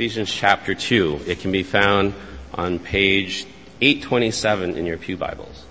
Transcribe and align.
Ephesians 0.00 0.32
chapter 0.32 0.74
2. 0.74 1.24
It 1.26 1.40
can 1.40 1.52
be 1.52 1.62
found 1.62 2.14
on 2.54 2.78
page 2.78 3.44
827 3.82 4.78
in 4.78 4.86
your 4.86 4.96
Pew 4.96 5.14
Bibles. 5.18 5.66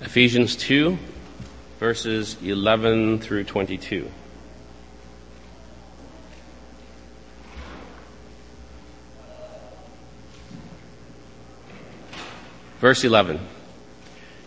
Ephesians 0.00 0.56
2, 0.56 0.96
verses 1.78 2.38
11 2.42 3.18
through 3.18 3.44
22. 3.44 4.10
Verse 12.80 13.04
11. 13.04 13.38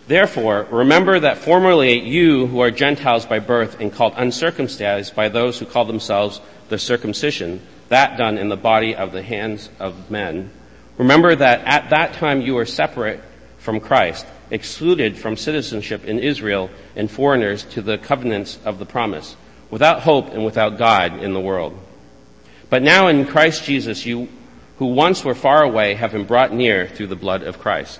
Therefore, 0.10 0.66
remember 0.72 1.20
that 1.20 1.38
formerly 1.38 2.00
you 2.00 2.48
who 2.48 2.62
are 2.62 2.72
Gentiles 2.72 3.28
by 3.28 3.38
birth 3.38 3.80
and 3.80 3.94
called 3.94 4.16
uncircumcised 4.18 5.16
by 5.16 5.30
those 5.30 5.60
who 5.60 5.68
call 5.68 5.86
themselves 5.86 6.42
the 6.68 6.80
circumcision, 6.80 7.62
that 7.90 8.18
done 8.18 8.40
in 8.40 8.50
the 8.50 8.58
body 8.58 8.96
of 8.96 9.12
the 9.12 9.22
hands 9.22 9.70
of 9.80 10.10
men, 10.10 10.50
remember 10.98 11.36
that 11.36 11.64
at 11.64 11.92
that 11.92 12.14
time 12.14 12.42
you 12.42 12.56
were 12.56 12.66
separate 12.66 13.22
from 13.60 13.80
Christ, 13.80 14.26
excluded 14.50 15.16
from 15.16 15.38
citizenship 15.38 16.04
in 16.06 16.18
Israel 16.18 16.72
and 16.96 17.12
foreigners 17.12 17.64
to 17.66 17.84
the 17.84 18.00
covenants 18.00 18.58
of 18.66 18.80
the 18.80 18.88
promise, 18.88 19.36
without 19.70 20.02
hope 20.02 20.34
and 20.34 20.44
without 20.44 20.80
God 20.80 21.20
in 21.20 21.34
the 21.34 21.40
world. 21.40 21.78
But 22.72 22.82
now 22.82 23.10
in 23.10 23.28
Christ 23.28 23.64
Jesus, 23.64 24.08
you 24.08 24.28
who 24.80 24.88
once 24.88 25.24
were 25.24 25.36
far 25.36 25.62
away 25.62 25.94
have 25.94 26.14
been 26.14 26.26
brought 26.26 26.52
near 26.52 26.88
through 26.88 27.08
the 27.08 27.16
blood 27.16 27.44
of 27.44 27.60
Christ. 27.60 28.00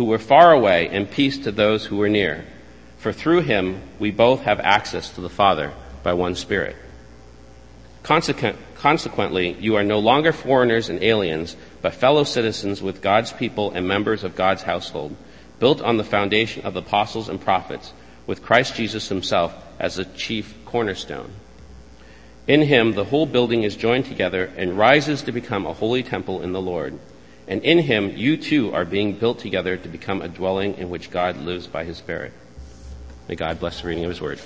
who 0.00 0.06
were 0.06 0.18
far 0.18 0.50
away 0.50 0.88
and 0.88 1.10
peace 1.10 1.36
to 1.36 1.52
those 1.52 1.84
who 1.84 1.98
were 1.98 2.08
near. 2.08 2.42
For 2.96 3.12
through 3.12 3.42
him 3.42 3.82
we 3.98 4.10
both 4.10 4.40
have 4.44 4.58
access 4.58 5.10
to 5.10 5.20
the 5.20 5.28
Father 5.28 5.74
by 6.02 6.14
one 6.14 6.34
Spirit. 6.36 6.74
consequently, 8.02 9.52
you 9.60 9.76
are 9.76 9.84
no 9.84 9.98
longer 9.98 10.32
foreigners 10.32 10.88
and 10.88 11.02
aliens, 11.02 11.54
but 11.82 11.92
fellow 11.92 12.24
citizens 12.24 12.80
with 12.80 13.02
God's 13.02 13.34
people 13.34 13.72
and 13.72 13.86
members 13.86 14.24
of 14.24 14.34
God's 14.34 14.62
household, 14.62 15.14
built 15.58 15.82
on 15.82 15.98
the 15.98 16.02
foundation 16.02 16.64
of 16.64 16.72
the 16.72 16.80
apostles 16.80 17.28
and 17.28 17.38
prophets, 17.38 17.92
with 18.26 18.42
Christ 18.42 18.76
Jesus 18.76 19.10
himself 19.10 19.54
as 19.78 19.96
the 19.96 20.06
chief 20.06 20.54
cornerstone. 20.64 21.30
In 22.46 22.62
him, 22.62 22.92
the 22.92 23.04
whole 23.04 23.26
building 23.26 23.64
is 23.64 23.76
joined 23.76 24.06
together 24.06 24.50
and 24.56 24.78
rises 24.78 25.20
to 25.24 25.30
become 25.30 25.66
a 25.66 25.74
holy 25.74 26.02
temple 26.02 26.40
in 26.40 26.52
the 26.52 26.62
Lord. 26.62 26.98
And 27.50 27.64
in 27.64 27.78
him, 27.78 28.16
you 28.16 28.36
too 28.36 28.72
are 28.72 28.84
being 28.84 29.14
built 29.14 29.40
together 29.40 29.76
to 29.76 29.88
become 29.88 30.22
a 30.22 30.28
dwelling 30.28 30.78
in 30.78 30.88
which 30.88 31.10
God 31.10 31.36
lives 31.36 31.66
by 31.66 31.82
his 31.82 31.96
Spirit. 31.96 32.32
May 33.28 33.34
God 33.34 33.58
bless 33.58 33.80
the 33.80 33.88
reading 33.88 34.04
of 34.04 34.10
his 34.10 34.20
word. 34.20 34.40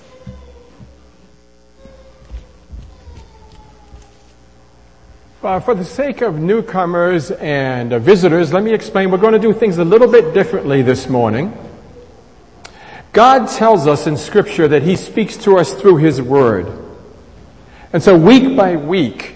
Uh, 5.42 5.60
for 5.60 5.74
the 5.74 5.84
sake 5.84 6.22
of 6.22 6.40
newcomers 6.40 7.30
and 7.30 7.92
uh, 7.92 7.98
visitors, 7.98 8.54
let 8.54 8.62
me 8.62 8.72
explain. 8.72 9.10
We're 9.10 9.18
going 9.18 9.34
to 9.34 9.38
do 9.38 9.52
things 9.52 9.76
a 9.76 9.84
little 9.84 10.10
bit 10.10 10.32
differently 10.32 10.80
this 10.80 11.06
morning. 11.06 11.52
God 13.12 13.50
tells 13.50 13.86
us 13.86 14.06
in 14.06 14.16
Scripture 14.16 14.66
that 14.68 14.82
He 14.82 14.96
speaks 14.96 15.36
to 15.44 15.58
us 15.58 15.74
through 15.74 15.98
His 15.98 16.22
Word. 16.22 16.72
And 17.92 18.02
so 18.02 18.16
week 18.16 18.56
by 18.56 18.76
week, 18.76 19.33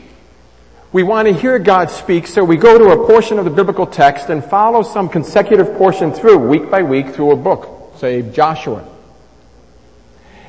we 0.93 1.03
want 1.03 1.29
to 1.29 1.35
hear 1.35 1.59
God 1.59 1.91
speak, 1.91 2.27
so 2.27 2.43
we 2.43 2.57
go 2.57 2.79
to 2.79 2.91
a 2.91 3.07
portion 3.07 3.39
of 3.39 3.45
the 3.45 3.51
biblical 3.51 3.87
text 3.87 4.31
and 4.31 4.43
follow 4.43 4.83
some 4.83 5.09
consecutive 5.09 5.75
portion 5.77 6.13
through, 6.13 6.39
week 6.39 6.71
by 6.71 6.83
week, 6.83 7.11
through 7.11 7.33
a 7.33 7.37
book, 7.37 7.95
say 7.99 8.23
Joshua. 8.23 8.89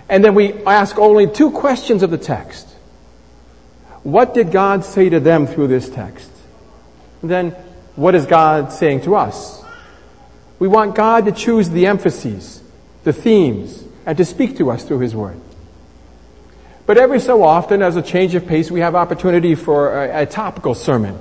And 0.08 0.24
then 0.24 0.36
we 0.36 0.54
ask 0.66 0.98
only 0.98 1.28
two 1.28 1.52
questions 1.52 2.04
of 2.04 2.10
the 2.10 2.18
text. 2.18 2.68
What 4.04 4.34
did 4.34 4.52
God 4.52 4.86
say 4.86 5.10
to 5.10 5.20
them 5.20 5.46
through 5.46 5.68
this 5.68 5.90
text? 5.90 6.32
And 7.22 7.30
then, 7.30 7.52
what 7.96 8.16
is 8.16 8.26
God 8.26 8.72
saying 8.72 9.02
to 9.02 9.16
us? 9.16 9.62
We 10.58 10.70
want 10.70 10.96
God 10.96 11.26
to 11.26 11.34
choose 11.34 11.70
the 11.70 11.88
emphases, 11.88 12.64
the 13.04 13.12
themes, 13.12 13.84
and 14.06 14.18
to 14.18 14.24
speak 14.24 14.58
to 14.58 14.72
us 14.72 14.86
through 14.86 15.00
His 15.00 15.14
Word. 15.14 15.40
But 16.90 16.98
every 16.98 17.20
so 17.20 17.44
often, 17.44 17.84
as 17.84 17.98
a 17.98 18.02
change 18.02 18.34
of 18.34 18.48
pace, 18.48 18.72
we 18.72 18.80
have 18.80 18.96
opportunity 18.96 19.54
for 19.54 20.06
a, 20.06 20.24
a 20.24 20.26
topical 20.26 20.74
sermon. 20.74 21.20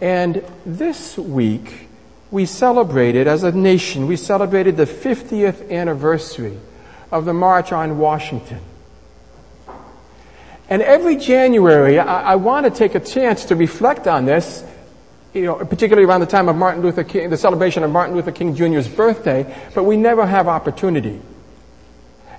And 0.00 0.44
this 0.64 1.18
week, 1.18 1.88
we 2.30 2.46
celebrated, 2.46 3.26
as 3.26 3.42
a 3.42 3.50
nation, 3.50 4.06
we 4.06 4.14
celebrated 4.14 4.76
the 4.76 4.84
50th 4.84 5.72
anniversary 5.72 6.56
of 7.10 7.24
the 7.24 7.34
March 7.34 7.72
on 7.72 7.98
Washington. 7.98 8.60
And 10.70 10.82
every 10.82 11.16
January, 11.16 11.98
I, 11.98 12.34
I, 12.34 12.36
want 12.36 12.64
to 12.66 12.70
take 12.70 12.94
a 12.94 13.00
chance 13.00 13.46
to 13.46 13.56
reflect 13.56 14.06
on 14.06 14.24
this, 14.24 14.62
you 15.34 15.46
know, 15.46 15.56
particularly 15.56 16.06
around 16.06 16.20
the 16.20 16.26
time 16.26 16.48
of 16.48 16.54
Martin 16.54 16.80
Luther 16.80 17.02
King, 17.02 17.28
the 17.28 17.36
celebration 17.36 17.82
of 17.82 17.90
Martin 17.90 18.14
Luther 18.14 18.30
King 18.30 18.54
Jr.'s 18.54 18.86
birthday, 18.86 19.52
but 19.74 19.82
we 19.82 19.96
never 19.96 20.24
have 20.24 20.46
opportunity. 20.46 21.20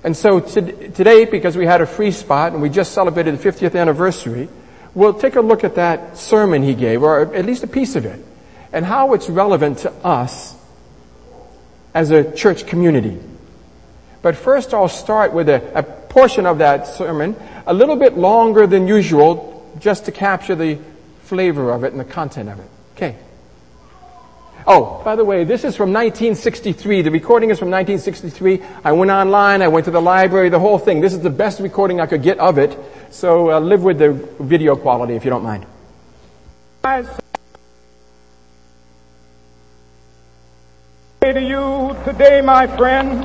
And 0.04 0.16
so 0.16 0.40
today, 0.40 1.24
because 1.24 1.56
we 1.56 1.66
had 1.66 1.80
a 1.80 1.86
free 1.86 2.12
spot 2.12 2.52
and 2.52 2.62
we 2.62 2.68
just 2.68 2.92
celebrated 2.92 3.38
the 3.38 3.50
50th 3.50 3.78
anniversary, 3.78 4.48
we'll 4.94 5.14
take 5.14 5.36
a 5.36 5.40
look 5.40 5.64
at 5.64 5.74
that 5.74 6.16
sermon 6.16 6.62
he 6.62 6.74
gave, 6.74 7.02
or 7.02 7.34
at 7.34 7.44
least 7.44 7.64
a 7.64 7.66
piece 7.66 7.96
of 7.96 8.04
it, 8.04 8.24
and 8.72 8.84
how 8.84 9.14
it's 9.14 9.28
relevant 9.28 9.78
to 9.78 9.92
us 10.04 10.56
as 11.94 12.10
a 12.10 12.30
church 12.32 12.66
community. 12.66 13.18
But 14.22 14.36
first 14.36 14.72
I'll 14.72 14.88
start 14.88 15.32
with 15.32 15.48
a, 15.48 15.78
a 15.78 15.82
portion 15.82 16.46
of 16.46 16.58
that 16.58 16.86
sermon, 16.86 17.36
a 17.66 17.74
little 17.74 17.96
bit 17.96 18.16
longer 18.16 18.66
than 18.66 18.86
usual, 18.86 19.66
just 19.80 20.04
to 20.06 20.12
capture 20.12 20.54
the 20.54 20.78
flavor 21.22 21.72
of 21.72 21.84
it 21.84 21.92
and 21.92 22.00
the 22.00 22.04
content 22.04 22.48
of 22.48 22.58
it. 22.58 22.70
Okay. 22.96 23.16
Oh, 24.70 25.00
by 25.02 25.16
the 25.16 25.24
way, 25.24 25.44
this 25.44 25.64
is 25.64 25.74
from 25.74 25.94
1963. 25.94 27.00
The 27.00 27.10
recording 27.10 27.48
is 27.48 27.58
from 27.58 27.70
1963. 27.70 28.62
I 28.84 28.92
went 28.92 29.10
online, 29.10 29.62
I 29.62 29.68
went 29.68 29.86
to 29.86 29.90
the 29.90 30.02
library, 30.02 30.50
the 30.50 30.58
whole 30.58 30.78
thing. 30.78 31.00
This 31.00 31.14
is 31.14 31.20
the 31.20 31.30
best 31.30 31.58
recording 31.60 32.02
I 32.02 32.06
could 32.06 32.22
get 32.22 32.38
of 32.38 32.58
it. 32.58 32.78
So 33.08 33.50
uh, 33.50 33.60
live 33.60 33.82
with 33.82 33.98
the 33.98 34.12
video 34.38 34.76
quality 34.76 35.14
if 35.14 35.24
you 35.24 35.30
don't 35.30 35.42
mind. 35.42 35.64
Say 41.22 41.32
to 41.32 41.40
you 41.40 41.96
today, 42.04 42.42
my 42.42 42.66
friend, 42.76 43.24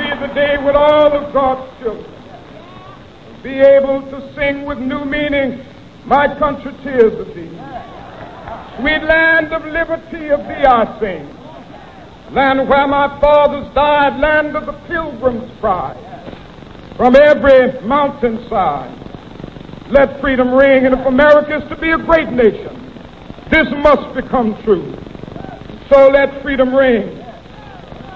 the 0.33 0.35
day 0.35 0.57
when 0.63 0.75
all 0.75 1.11
of 1.11 1.33
God's 1.33 1.79
children 1.79 2.11
be 3.43 3.59
able 3.59 4.01
to 4.11 4.33
sing 4.35 4.65
with 4.65 4.77
new 4.77 5.03
meaning, 5.03 5.65
My 6.05 6.27
country 6.39 6.73
tears 6.83 7.13
of 7.19 7.27
thee. 7.35 7.49
Sweet 8.77 9.03
land 9.03 9.53
of 9.53 9.65
liberty 9.65 10.29
of 10.29 10.39
thee 10.47 10.65
I 10.65 10.99
sing. 10.99 12.33
Land 12.33 12.67
where 12.69 12.87
my 12.87 13.19
fathers 13.19 13.73
died, 13.75 14.19
land 14.19 14.55
of 14.55 14.65
the 14.65 14.73
pilgrim's 14.87 15.51
pride. 15.59 15.97
From 16.95 17.15
every 17.15 17.81
mountainside, 17.81 18.97
let 19.89 20.21
freedom 20.21 20.53
ring. 20.53 20.85
And 20.85 20.95
if 20.95 21.05
America 21.05 21.57
is 21.57 21.69
to 21.69 21.75
be 21.75 21.91
a 21.91 21.97
great 21.97 22.29
nation, 22.29 22.75
this 23.49 23.67
must 23.83 24.15
become 24.15 24.61
true. 24.63 24.95
So 25.89 26.09
let 26.09 26.41
freedom 26.41 26.73
ring. 26.73 27.20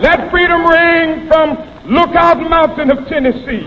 Let 0.00 0.30
freedom 0.30 0.66
ring 0.66 1.28
from 1.28 1.56
Lookout 1.86 2.38
Mountain 2.48 2.90
of 2.90 3.06
Tennessee. 3.08 3.66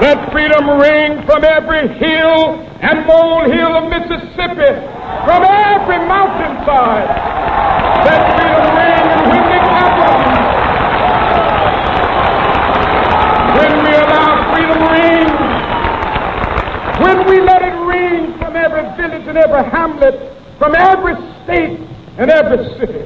Let 0.00 0.30
freedom 0.32 0.68
ring 0.80 1.24
from 1.26 1.44
every 1.44 1.88
hill 1.98 2.60
and 2.80 3.06
molehill 3.06 3.76
of 3.76 3.90
Mississippi, 3.90 4.72
from 5.24 5.42
every 5.44 5.98
mountainside. 6.06 7.08
Let 8.04 8.20
freedom 8.36 8.76
ring 8.76 9.04
in. 9.10 9.26
When 13.56 13.72
we 13.84 13.92
allow 13.96 14.52
freedom 14.52 14.80
ring, 14.92 15.28
when 17.02 17.18
we 17.26 17.40
let 17.40 17.62
it 17.62 17.78
ring 17.88 18.38
from 18.38 18.54
every 18.56 18.84
village 18.96 19.26
and 19.26 19.38
every 19.38 19.64
hamlet, 19.70 20.32
from 20.58 20.74
every 20.74 21.14
state 21.44 21.80
and 22.18 22.30
every 22.30 22.64
city, 22.78 23.05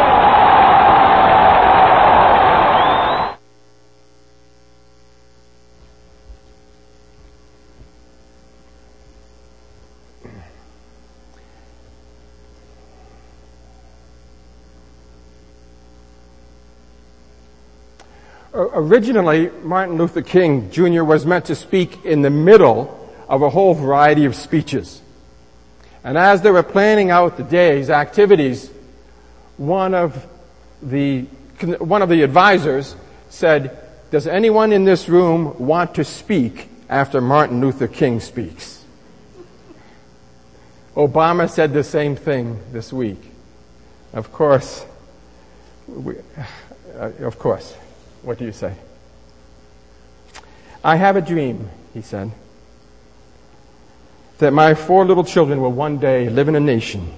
Originally, 18.61 19.49
Martin 19.63 19.97
Luther 19.97 20.21
King 20.21 20.69
Jr. 20.71 21.03
was 21.03 21.25
meant 21.25 21.45
to 21.45 21.55
speak 21.55 22.05
in 22.05 22.21
the 22.21 22.29
middle 22.29 22.97
of 23.27 23.41
a 23.41 23.49
whole 23.49 23.73
variety 23.73 24.25
of 24.25 24.35
speeches. 24.35 25.01
And 26.03 26.17
as 26.17 26.41
they 26.41 26.51
were 26.51 26.63
planning 26.63 27.11
out 27.11 27.37
the 27.37 27.43
day's 27.43 27.89
activities, 27.89 28.69
one 29.57 29.93
of 29.93 30.27
the, 30.81 31.21
one 31.79 32.01
of 32.01 32.09
the 32.09 32.23
advisors 32.23 32.95
said, 33.29 33.77
does 34.09 34.27
anyone 34.27 34.73
in 34.73 34.83
this 34.83 35.07
room 35.07 35.57
want 35.57 35.95
to 35.95 36.03
speak 36.03 36.67
after 36.89 37.21
Martin 37.21 37.61
Luther 37.61 37.87
King 37.87 38.19
speaks? 38.19 38.83
Obama 40.95 41.49
said 41.49 41.71
the 41.73 41.83
same 41.83 42.15
thing 42.15 42.59
this 42.73 42.91
week. 42.91 43.21
Of 44.11 44.33
course, 44.33 44.85
we, 45.87 46.15
uh, 46.99 47.11
of 47.21 47.39
course. 47.39 47.75
What 48.23 48.37
do 48.37 48.45
you 48.45 48.51
say? 48.51 48.75
I 50.83 50.95
have 50.95 51.15
a 51.15 51.21
dream, 51.21 51.69
he 51.93 52.01
said, 52.01 52.31
that 54.39 54.51
my 54.51 54.73
four 54.73 55.05
little 55.05 55.23
children 55.23 55.61
will 55.61 55.71
one 55.71 55.99
day 55.99 56.29
live 56.29 56.47
in 56.47 56.55
a 56.55 56.59
nation 56.59 57.13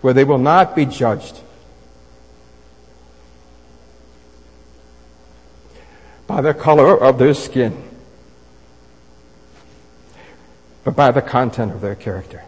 where 0.00 0.12
they 0.12 0.24
will 0.24 0.38
not 0.38 0.74
be 0.74 0.84
judged 0.84 1.40
by 6.26 6.40
the 6.40 6.54
color 6.54 7.00
of 7.00 7.18
their 7.18 7.34
skin, 7.34 7.80
but 10.82 10.96
by 10.96 11.10
the 11.10 11.22
content 11.22 11.72
of 11.72 11.80
their 11.80 11.94
character. 11.94 12.42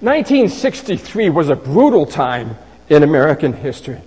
1963 0.00 1.30
was 1.30 1.48
a 1.48 1.56
brutal 1.56 2.06
time 2.06 2.56
in 2.88 3.02
American 3.02 3.52
history. 3.52 4.00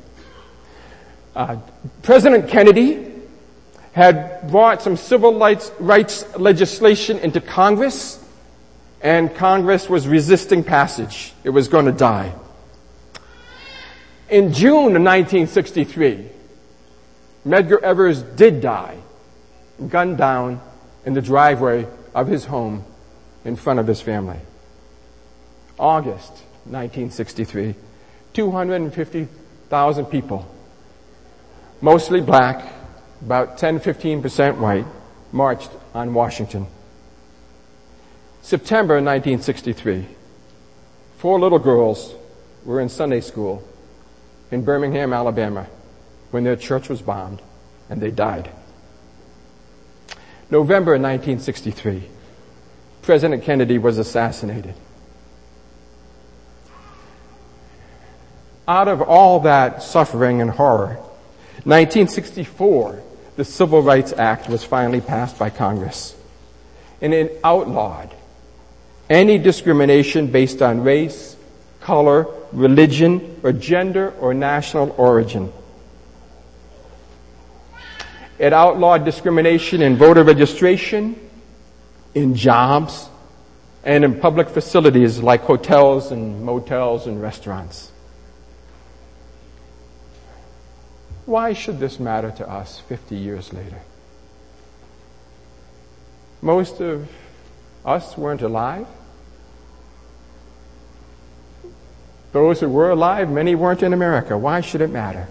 Uh, 1.35 1.57
President 2.03 2.47
Kennedy 2.47 3.11
had 3.93 4.49
brought 4.49 4.81
some 4.81 4.97
civil 4.97 5.39
rights, 5.39 5.71
rights 5.79 6.25
legislation 6.37 7.19
into 7.19 7.41
Congress, 7.41 8.23
and 9.01 9.33
Congress 9.35 9.89
was 9.89 10.07
resisting 10.07 10.63
passage. 10.63 11.33
It 11.43 11.49
was 11.49 11.67
going 11.67 11.85
to 11.85 11.91
die. 11.91 12.33
In 14.29 14.53
June 14.53 14.95
of 14.95 15.01
1963, 15.01 16.29
Medgar 17.45 17.81
Evers 17.81 18.21
did 18.21 18.61
die, 18.61 18.97
gunned 19.89 20.17
down 20.17 20.61
in 21.05 21.13
the 21.13 21.21
driveway 21.21 21.87
of 22.15 22.27
his 22.27 22.45
home 22.45 22.83
in 23.43 23.55
front 23.55 23.79
of 23.79 23.87
his 23.87 24.01
family. 24.01 24.39
August 25.77 26.31
1963, 26.65 27.75
250,000 28.33 30.05
people, 30.05 30.52
mostly 31.83 32.21
black, 32.21 32.65
about 33.21 33.57
10 33.57 33.81
15% 33.81 34.57
white, 34.57 34.85
marched 35.33 35.69
on 35.93 36.13
Washington. 36.13 36.65
September 38.41 38.95
1963, 38.95 40.07
four 41.17 41.37
little 41.37 41.59
girls 41.59 42.15
were 42.63 42.79
in 42.79 42.87
Sunday 42.87 43.19
school 43.19 43.67
in 44.49 44.63
Birmingham, 44.63 45.11
Alabama 45.11 45.67
when 46.31 46.45
their 46.45 46.55
church 46.55 46.87
was 46.87 47.01
bombed 47.01 47.41
and 47.89 48.01
they 48.01 48.11
died. 48.11 48.49
November 50.49 50.93
1963, 50.93 52.03
President 53.01 53.43
Kennedy 53.43 53.77
was 53.77 53.97
assassinated. 53.97 54.73
Out 58.69 58.87
of 58.87 59.01
all 59.01 59.41
that 59.41 59.83
suffering 59.83 60.39
and 60.39 60.51
horror, 60.51 60.97
1964, 61.65 63.01
the 63.35 63.45
Civil 63.45 63.81
Rights 63.81 64.13
Act 64.13 64.49
was 64.49 64.63
finally 64.63 65.01
passed 65.01 65.39
by 65.39 65.49
Congress. 65.49 66.15
And 67.01 67.13
it 67.13 67.39
outlawed 67.43 68.13
any 69.09 69.37
discrimination 69.37 70.27
based 70.27 70.61
on 70.61 70.81
race, 70.81 71.35
color, 71.79 72.27
religion, 72.51 73.39
or 73.43 73.53
gender 73.53 74.11
or 74.19 74.33
national 74.33 74.93
origin. 74.97 75.51
It 78.39 78.51
outlawed 78.51 79.05
discrimination 79.05 79.81
in 79.81 79.95
voter 79.95 80.23
registration, 80.23 81.15
in 82.13 82.35
jobs, 82.35 83.07
and 83.85 84.03
in 84.03 84.19
public 84.19 84.49
facilities 84.49 85.19
like 85.19 85.41
hotels 85.41 86.11
and 86.11 86.43
motels 86.43 87.07
and 87.07 87.21
restaurants. 87.21 87.92
Why 91.25 91.53
should 91.53 91.79
this 91.79 91.99
matter 91.99 92.31
to 92.31 92.49
us 92.49 92.79
50 92.79 93.15
years 93.15 93.53
later? 93.53 93.81
Most 96.41 96.81
of 96.81 97.09
us 97.85 98.17
weren't 98.17 98.41
alive. 98.41 98.87
Those 102.33 102.59
who 102.59 102.69
were 102.69 102.89
alive, 102.89 103.29
many 103.29 103.55
weren't 103.55 103.83
in 103.83 103.93
America. 103.93 104.37
Why 104.37 104.59
should 104.59 104.81
it 104.81 104.89
matter? 104.89 105.27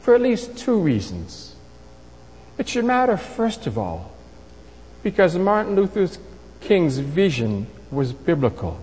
For 0.00 0.14
at 0.14 0.20
least 0.20 0.58
two 0.58 0.78
reasons. 0.80 1.54
It 2.58 2.68
should 2.68 2.84
matter, 2.84 3.16
first 3.16 3.66
of 3.66 3.78
all, 3.78 4.10
because 5.02 5.36
Martin 5.36 5.76
Luther 5.76 6.08
King's 6.60 6.98
vision 6.98 7.66
was 7.90 8.12
biblical. 8.12 8.80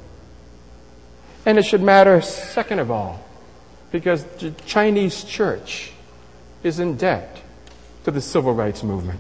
And 1.46 1.58
it 1.58 1.64
should 1.64 1.82
matter, 1.82 2.22
second 2.22 2.80
of 2.80 2.90
all, 2.92 3.24
because 3.92 4.24
the 4.24 4.52
Chinese 4.66 5.24
church 5.24 5.92
is 6.64 6.80
in 6.80 6.98
debt 6.98 7.42
to 8.04 8.12
the 8.12 8.22
civil 8.22 8.54
rights 8.54 8.84
movement. 8.84 9.20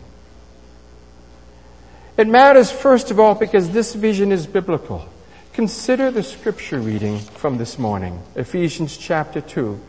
It 2.17 2.27
matters, 2.27 2.71
first 2.71 3.11
of 3.11 3.19
all, 3.19 3.35
because 3.35 3.69
this 3.69 3.93
vision 3.93 4.31
is 4.31 4.47
biblical. 4.47 5.07
Consider 5.53 6.11
the 6.11 6.23
scripture 6.23 6.79
reading 6.79 7.19
from 7.19 7.57
this 7.57 7.77
morning, 7.77 8.21
Ephesians 8.35 8.97
chapter 8.97 9.41
2, 9.41 9.79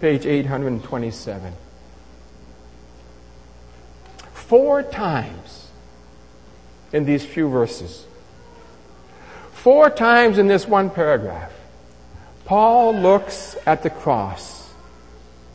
page 0.00 0.26
827 0.26 1.52
four 4.46 4.82
times 4.82 5.68
in 6.92 7.04
these 7.04 7.24
few 7.26 7.48
verses. 7.48 8.06
Four 9.52 9.90
times 9.90 10.38
in 10.38 10.46
this 10.46 10.68
one 10.68 10.88
paragraph, 10.88 11.52
Paul 12.44 12.94
looks 12.94 13.56
at 13.66 13.82
the 13.82 13.90
cross 13.90 14.70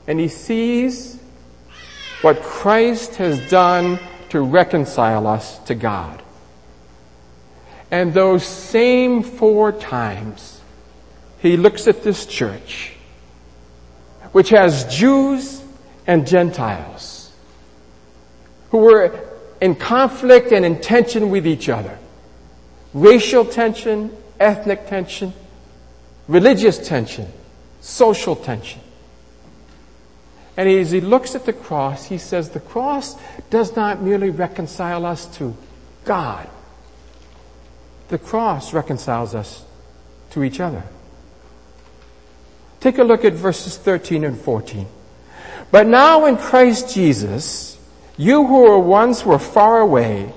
and 0.08 0.20
he 0.20 0.28
sees 0.28 1.21
what 2.22 2.42
Christ 2.42 3.16
has 3.16 3.50
done 3.50 4.00
to 4.30 4.42
reconcile 4.42 5.28
us 5.28 5.60
to 5.60 5.76
God. 5.76 6.22
And 7.90 8.14
those 8.14 8.44
same 8.44 9.24
four 9.24 9.72
times, 9.72 10.62
he 11.40 11.58
looks 11.58 11.88
at 11.88 12.04
this 12.04 12.26
church, 12.26 12.94
which 14.32 14.50
has 14.50 14.86
Jews 14.96 15.62
and 16.08 16.26
Gentiles 16.26 17.22
who 18.72 18.78
were 18.78 19.20
in 19.60 19.76
conflict 19.76 20.52
and 20.52 20.66
in 20.66 20.80
tension 20.80 21.30
with 21.30 21.46
each 21.46 21.70
other. 21.70 22.00
Racial 22.94 23.46
tension, 23.46 24.16
ethnic 24.40 24.88
tension, 24.88 25.34
religious 26.28 26.78
tension, 26.80 27.28
social 27.82 28.36
tension. 28.36 28.82
And 30.58 30.68
as 30.68 30.92
he 30.92 31.02
looks 31.02 31.36
at 31.36 31.46
the 31.46 31.54
cross, 31.54 32.06
he 32.06 32.18
says 32.18 32.50
the 32.50 32.60
cross 32.60 33.16
does 33.50 33.76
not 33.76 34.02
merely 34.02 34.30
reconcile 34.30 35.06
us 35.06 35.26
to 35.38 35.56
God. 36.04 36.50
The 38.10 38.18
cross 38.18 38.74
reconciles 38.74 39.34
us 39.34 39.64
to 40.32 40.44
each 40.44 40.60
other. 40.60 40.84
Take 42.82 42.98
a 42.98 43.04
look 43.04 43.24
at 43.24 43.34
verses 43.34 43.78
13 43.78 44.24
and 44.26 44.38
14. 44.38 44.88
But 45.72 45.88
now 45.88 46.26
in 46.26 46.36
Christ 46.36 46.94
Jesus, 46.94 47.80
you 48.18 48.46
who 48.46 48.64
were 48.64 48.80
once 48.80 49.26
were 49.26 49.40
far 49.40 49.80
away 49.80 50.34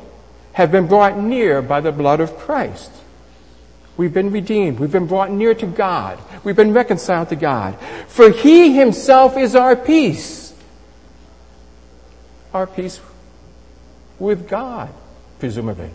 have 0.53 0.71
been 0.71 0.87
brought 0.87 1.19
near 1.19 1.61
by 1.61 1.81
the 1.81 1.91
blood 1.91 2.21
of 2.21 2.37
Christ. 2.37 2.91
We've 3.97 4.13
been 4.13 4.33
redeemed. 4.33 4.81
We've 4.81 4.91
been 4.91 5.07
brought 5.07 5.31
near 5.31 5.55
to 5.55 5.67
God. 5.67 6.19
We've 6.43 6.57
been 6.57 6.73
reconciled 6.73 7.29
to 7.29 7.37
God. 7.37 7.79
For 8.09 8.31
He 8.31 8.75
Himself 8.75 9.37
is 9.37 9.55
our 9.55 9.77
peace. 9.77 10.53
Our 12.53 12.67
peace 12.67 13.01
with 14.19 14.49
God, 14.49 14.93
presumably. 15.39 15.91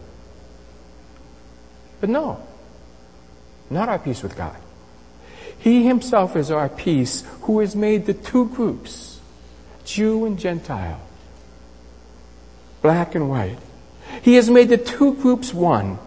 But 1.99 2.09
no, 2.09 2.41
not 3.69 3.89
our 3.89 3.99
peace 3.99 4.23
with 4.23 4.37
God. 4.37 4.55
He 5.57 5.83
Himself 5.83 6.37
is 6.37 6.51
our 6.51 6.69
peace 6.69 7.25
who 7.41 7.59
has 7.59 7.75
made 7.75 8.05
the 8.05 8.13
two 8.13 8.47
groups, 8.47 9.19
Jew 9.83 10.25
and 10.25 10.39
Gentile, 10.39 11.01
black 12.81 13.15
and 13.15 13.29
white. 13.29 13.57
He 14.21 14.35
has 14.35 14.49
made 14.49 14.69
the 14.69 14.77
two 14.77 15.15
groups 15.15 15.53
one, 15.53 15.99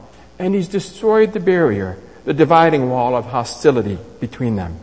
and 0.42 0.56
he's 0.56 0.66
destroyed 0.66 1.32
the 1.32 1.38
barrier, 1.38 1.96
the 2.24 2.34
dividing 2.34 2.90
wall 2.90 3.14
of 3.14 3.26
hostility 3.26 3.96
between 4.18 4.56
them. 4.56 4.76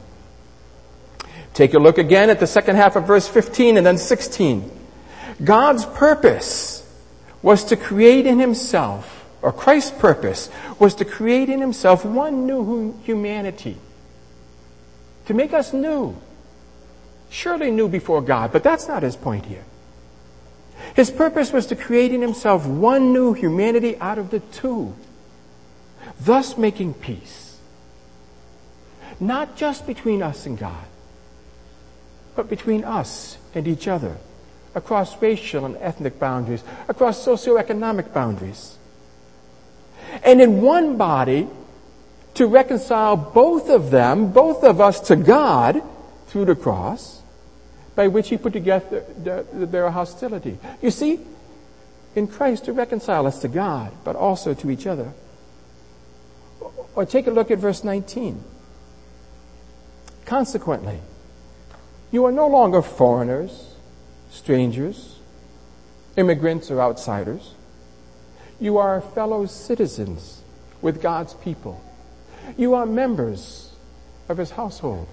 Take 1.54 1.74
a 1.74 1.80
look 1.80 1.98
again 1.98 2.30
at 2.30 2.40
the 2.40 2.48
second 2.48 2.78
half 2.78 2.96
of 2.96 3.06
verse 3.06 3.28
15 3.28 3.76
and 3.76 3.86
then 3.86 3.98
16. 3.98 4.72
God's 5.44 5.86
purpose 5.86 6.90
was 7.42 7.66
to 7.66 7.76
create 7.76 8.26
in 8.26 8.40
himself, 8.40 9.26
or 9.42 9.52
Christ's 9.52 9.92
purpose 10.00 10.50
was 10.80 10.96
to 10.96 11.04
create 11.04 11.50
in 11.50 11.60
himself 11.60 12.06
one 12.06 12.48
new 12.48 12.98
humanity. 13.04 13.76
To 15.26 15.34
make 15.34 15.52
us 15.52 15.74
new. 15.74 16.16
Surely 17.30 17.70
new 17.70 17.90
before 17.90 18.22
God, 18.22 18.54
but 18.54 18.64
that's 18.64 18.88
not 18.88 19.04
his 19.04 19.18
point 19.18 19.46
here. 19.46 19.66
His 20.96 21.12
purpose 21.12 21.52
was 21.52 21.66
to 21.66 21.76
create 21.76 22.14
in 22.14 22.22
himself 22.22 22.66
one 22.66 23.12
new 23.12 23.34
humanity 23.34 23.98
out 23.98 24.18
of 24.18 24.30
the 24.30 24.40
two. 24.40 24.96
Thus 26.20 26.58
making 26.58 26.94
peace, 26.96 27.58
not 29.20 29.56
just 29.56 29.88
between 29.88 30.22
us 30.22 30.46
and 30.46 30.58
God, 30.58 30.86
but 32.36 32.50
between 32.50 32.84
us 32.84 33.38
and 33.54 33.68
each 33.68 33.88
other, 33.88 34.18
across 34.76 35.22
racial 35.22 35.66
and 35.66 35.76
ethnic 35.78 36.20
boundaries, 36.20 36.64
across 36.88 37.26
socioeconomic 37.26 38.14
boundaries. 38.14 38.78
And 40.24 40.42
in 40.42 40.62
one 40.62 40.98
body, 40.98 41.48
to 42.36 42.48
reconcile 42.48 43.18
both 43.18 43.70
of 43.70 43.92
them, 43.92 44.32
both 44.32 44.64
of 44.64 44.80
us 44.80 45.00
to 45.02 45.16
God 45.16 45.82
through 46.28 46.46
the 46.46 46.56
cross, 46.56 47.22
by 47.96 48.08
which 48.08 48.30
he 48.30 48.38
put 48.38 48.54
together 48.54 49.04
their 49.18 49.90
hostility. 49.90 50.58
You 50.82 50.92
see, 50.92 51.20
in 52.16 52.28
Christ 52.28 52.66
to 52.66 52.74
reconcile 52.74 53.28
us 53.28 53.40
to 53.40 53.48
God, 53.48 53.92
but 54.04 54.16
also 54.16 54.54
to 54.54 54.72
each 54.72 54.88
other. 54.88 55.12
Or 56.96 57.06
take 57.06 57.28
a 57.28 57.32
look 57.32 57.52
at 57.52 57.60
verse 57.60 57.84
19. 57.84 58.44
Consequently, 60.26 61.00
you 62.12 62.26
are 62.26 62.32
no 62.32 62.48
longer 62.48 62.82
foreigners, 62.82 63.74
strangers, 64.32 65.20
immigrants, 66.16 66.70
or 66.70 66.82
outsiders. 66.82 67.54
You 68.60 68.78
are 68.78 69.02
fellow 69.02 69.46
citizens 69.46 70.42
with 70.82 71.02
God's 71.02 71.34
people. 71.36 71.82
You 72.58 72.74
are 72.74 72.86
members 72.86 73.72
of 74.28 74.38
his 74.38 74.52
household. 74.52 75.08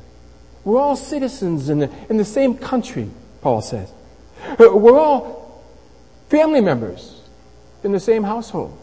We're 0.65 0.81
all 0.81 0.97
citizens 0.97 1.69
in 1.69 1.79
the, 1.79 1.91
in 2.09 2.17
the 2.17 2.25
same 2.25 2.57
country, 2.57 3.11
Paul 3.41 3.63
says. 3.63 3.93
We're 4.59 4.99
all 4.99 5.63
family 6.29 6.61
members 6.61 7.21
in 7.85 7.93
the 7.93 8.01
same 8.01 8.25
household. 8.25 8.77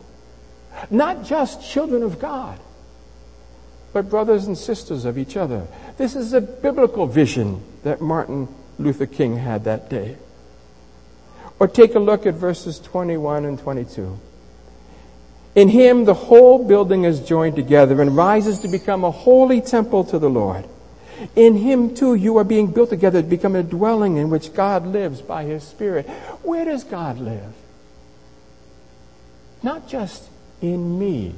Not 0.89 1.23
just 1.23 1.69
children 1.69 2.03
of 2.03 2.19
God, 2.19 2.59
but 3.93 4.09
brothers 4.09 4.47
and 4.47 4.57
sisters 4.57 5.05
of 5.05 5.17
each 5.17 5.37
other. 5.37 5.67
This 5.97 6.15
is 6.15 6.33
a 6.33 6.41
biblical 6.41 7.05
vision 7.05 7.63
that 7.83 8.01
Martin 8.01 8.47
Luther 8.79 9.05
King 9.05 9.37
had 9.37 9.63
that 9.65 9.89
day. 9.89 10.17
Or 11.59 11.67
take 11.67 11.93
a 11.95 11.99
look 11.99 12.25
at 12.25 12.33
verses 12.33 12.79
21 12.79 13.45
and 13.45 13.59
22. 13.59 14.19
In 15.55 15.69
him, 15.69 16.05
the 16.05 16.15
whole 16.15 16.67
building 16.67 17.03
is 17.03 17.19
joined 17.19 17.55
together 17.55 18.01
and 18.01 18.17
rises 18.17 18.59
to 18.59 18.67
become 18.67 19.03
a 19.03 19.11
holy 19.11 19.61
temple 19.61 20.03
to 20.05 20.17
the 20.17 20.29
Lord. 20.29 20.65
In 21.35 21.55
him, 21.55 21.93
too, 21.93 22.15
you 22.15 22.37
are 22.37 22.43
being 22.43 22.67
built 22.67 22.89
together 22.89 23.21
to 23.21 23.27
become 23.27 23.55
a 23.55 23.61
dwelling 23.61 24.17
in 24.17 24.31
which 24.31 24.53
God 24.53 24.87
lives 24.87 25.21
by 25.21 25.43
his 25.43 25.63
Spirit. 25.63 26.09
Where 26.41 26.65
does 26.65 26.83
God 26.83 27.19
live? 27.19 27.53
Not 29.61 29.87
just 29.87 30.27
in 30.59 30.97
me, 30.97 31.35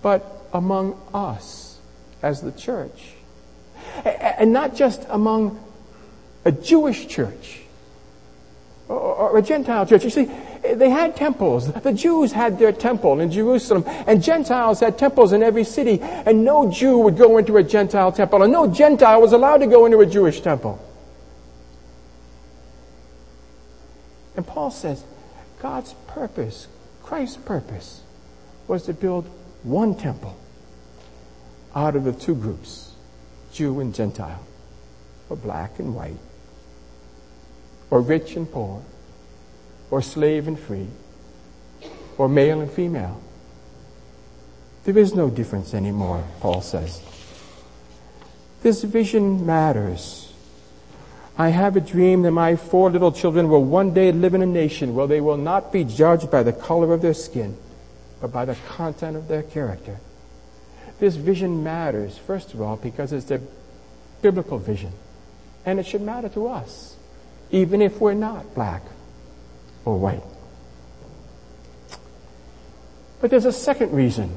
but 0.00 0.37
among 0.52 1.00
us 1.12 1.78
as 2.22 2.40
the 2.40 2.52
church. 2.52 3.14
And 4.04 4.52
not 4.52 4.74
just 4.74 5.06
among 5.08 5.62
a 6.44 6.52
Jewish 6.52 7.06
church 7.08 7.60
or 8.88 9.36
a 9.36 9.42
Gentile 9.42 9.84
church. 9.86 10.04
You 10.04 10.10
see, 10.10 10.30
they 10.74 10.90
had 10.90 11.14
temples. 11.14 11.70
The 11.72 11.92
Jews 11.92 12.32
had 12.32 12.58
their 12.58 12.72
temple 12.72 13.20
in 13.20 13.30
Jerusalem, 13.30 13.84
and 13.86 14.22
Gentiles 14.22 14.80
had 14.80 14.98
temples 14.98 15.32
in 15.32 15.42
every 15.42 15.64
city, 15.64 16.00
and 16.00 16.44
no 16.44 16.70
Jew 16.70 16.98
would 16.98 17.16
go 17.16 17.38
into 17.38 17.56
a 17.58 17.62
Gentile 17.62 18.12
temple, 18.12 18.42
and 18.42 18.52
no 18.52 18.66
Gentile 18.66 19.20
was 19.20 19.32
allowed 19.32 19.58
to 19.58 19.66
go 19.66 19.84
into 19.86 20.00
a 20.00 20.06
Jewish 20.06 20.40
temple. 20.40 20.82
And 24.36 24.46
Paul 24.46 24.70
says, 24.70 25.04
God's 25.60 25.94
purpose, 26.06 26.68
Christ's 27.02 27.36
purpose, 27.38 28.02
was 28.68 28.84
to 28.84 28.94
build 28.94 29.28
one 29.68 29.94
temple 29.94 30.36
out 31.74 31.94
of 31.94 32.04
the 32.04 32.12
two 32.12 32.34
groups, 32.34 32.92
Jew 33.52 33.80
and 33.80 33.94
Gentile, 33.94 34.44
or 35.28 35.36
black 35.36 35.78
and 35.78 35.94
white, 35.94 36.18
or 37.90 38.00
rich 38.00 38.36
and 38.36 38.50
poor, 38.50 38.82
or 39.90 40.02
slave 40.02 40.48
and 40.48 40.58
free, 40.58 40.88
or 42.16 42.28
male 42.28 42.60
and 42.60 42.70
female. 42.70 43.20
There 44.84 44.98
is 44.98 45.14
no 45.14 45.28
difference 45.28 45.74
anymore, 45.74 46.24
Paul 46.40 46.62
says. 46.62 47.02
This 48.62 48.82
vision 48.82 49.46
matters. 49.46 50.32
I 51.36 51.50
have 51.50 51.76
a 51.76 51.80
dream 51.80 52.22
that 52.22 52.32
my 52.32 52.56
four 52.56 52.90
little 52.90 53.12
children 53.12 53.48
will 53.48 53.62
one 53.62 53.94
day 53.94 54.10
live 54.10 54.34
in 54.34 54.42
a 54.42 54.46
nation 54.46 54.94
where 54.94 55.06
they 55.06 55.20
will 55.20 55.36
not 55.36 55.72
be 55.72 55.84
judged 55.84 56.30
by 56.30 56.42
the 56.42 56.52
color 56.52 56.92
of 56.92 57.02
their 57.02 57.14
skin, 57.14 57.56
but 58.20 58.32
by 58.32 58.44
the 58.44 58.56
content 58.68 59.16
of 59.16 59.28
their 59.28 59.42
character. 59.42 59.98
This 60.98 61.16
vision 61.16 61.62
matters, 61.62 62.18
first 62.18 62.54
of 62.54 62.60
all, 62.60 62.76
because 62.76 63.12
it's 63.12 63.30
a 63.30 63.40
biblical 64.22 64.58
vision. 64.58 64.92
And 65.64 65.78
it 65.78 65.86
should 65.86 66.02
matter 66.02 66.28
to 66.30 66.48
us, 66.48 66.96
even 67.50 67.80
if 67.80 68.00
we're 68.00 68.14
not 68.14 68.54
black 68.54 68.82
or 69.84 69.98
white. 69.98 70.22
But 73.20 73.30
there's 73.30 73.44
a 73.44 73.52
second 73.52 73.92
reason 73.92 74.30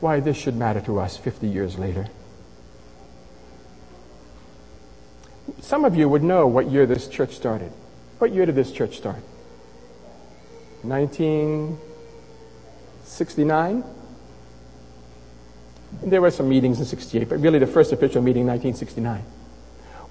why 0.00 0.20
this 0.20 0.36
should 0.36 0.56
matter 0.56 0.80
to 0.82 1.00
us 1.00 1.16
50 1.16 1.46
years 1.48 1.78
later. 1.78 2.06
Some 5.60 5.84
of 5.84 5.96
you 5.96 6.08
would 6.08 6.22
know 6.22 6.46
what 6.46 6.70
year 6.70 6.86
this 6.86 7.08
church 7.08 7.34
started. 7.34 7.72
What 8.18 8.32
year 8.32 8.46
did 8.46 8.54
this 8.54 8.72
church 8.72 8.96
start? 8.96 9.22
1969? 13.06 13.84
There 16.02 16.20
were 16.20 16.30
some 16.30 16.48
meetings 16.48 16.80
in 16.80 16.84
68, 16.84 17.28
but 17.28 17.40
really 17.40 17.60
the 17.60 17.66
first 17.66 17.92
official 17.92 18.20
meeting 18.20 18.42
in 18.42 18.48
1969. 18.48 19.24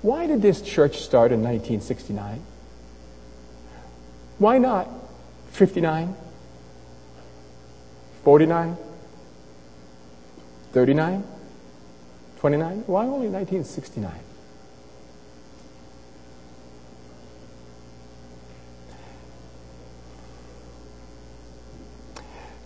Why 0.02 0.28
did 0.28 0.42
this 0.42 0.62
church 0.62 1.02
start 1.02 1.32
in 1.32 1.44
1969? 1.44 2.42
Why 4.40 4.58
not 4.58 4.90
59? 5.52 6.16
49? 8.24 8.78
39? 10.72 11.24
29? 12.40 12.84
Why 12.88 13.04
only 13.04 13.28
1969? 13.28 14.25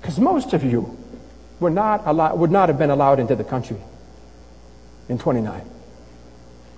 Because 0.10 0.24
most 0.24 0.54
of 0.54 0.63
you 0.63 0.98
were 1.60 1.69
not 1.69 2.02
allowed, 2.08 2.39
would 2.39 2.50
not 2.50 2.67
have 2.67 2.80
been 2.80 2.89
allowed 2.89 3.19
into 3.19 3.36
the 3.36 3.43
country 3.43 3.78
in 5.08 5.19
29 5.19 5.62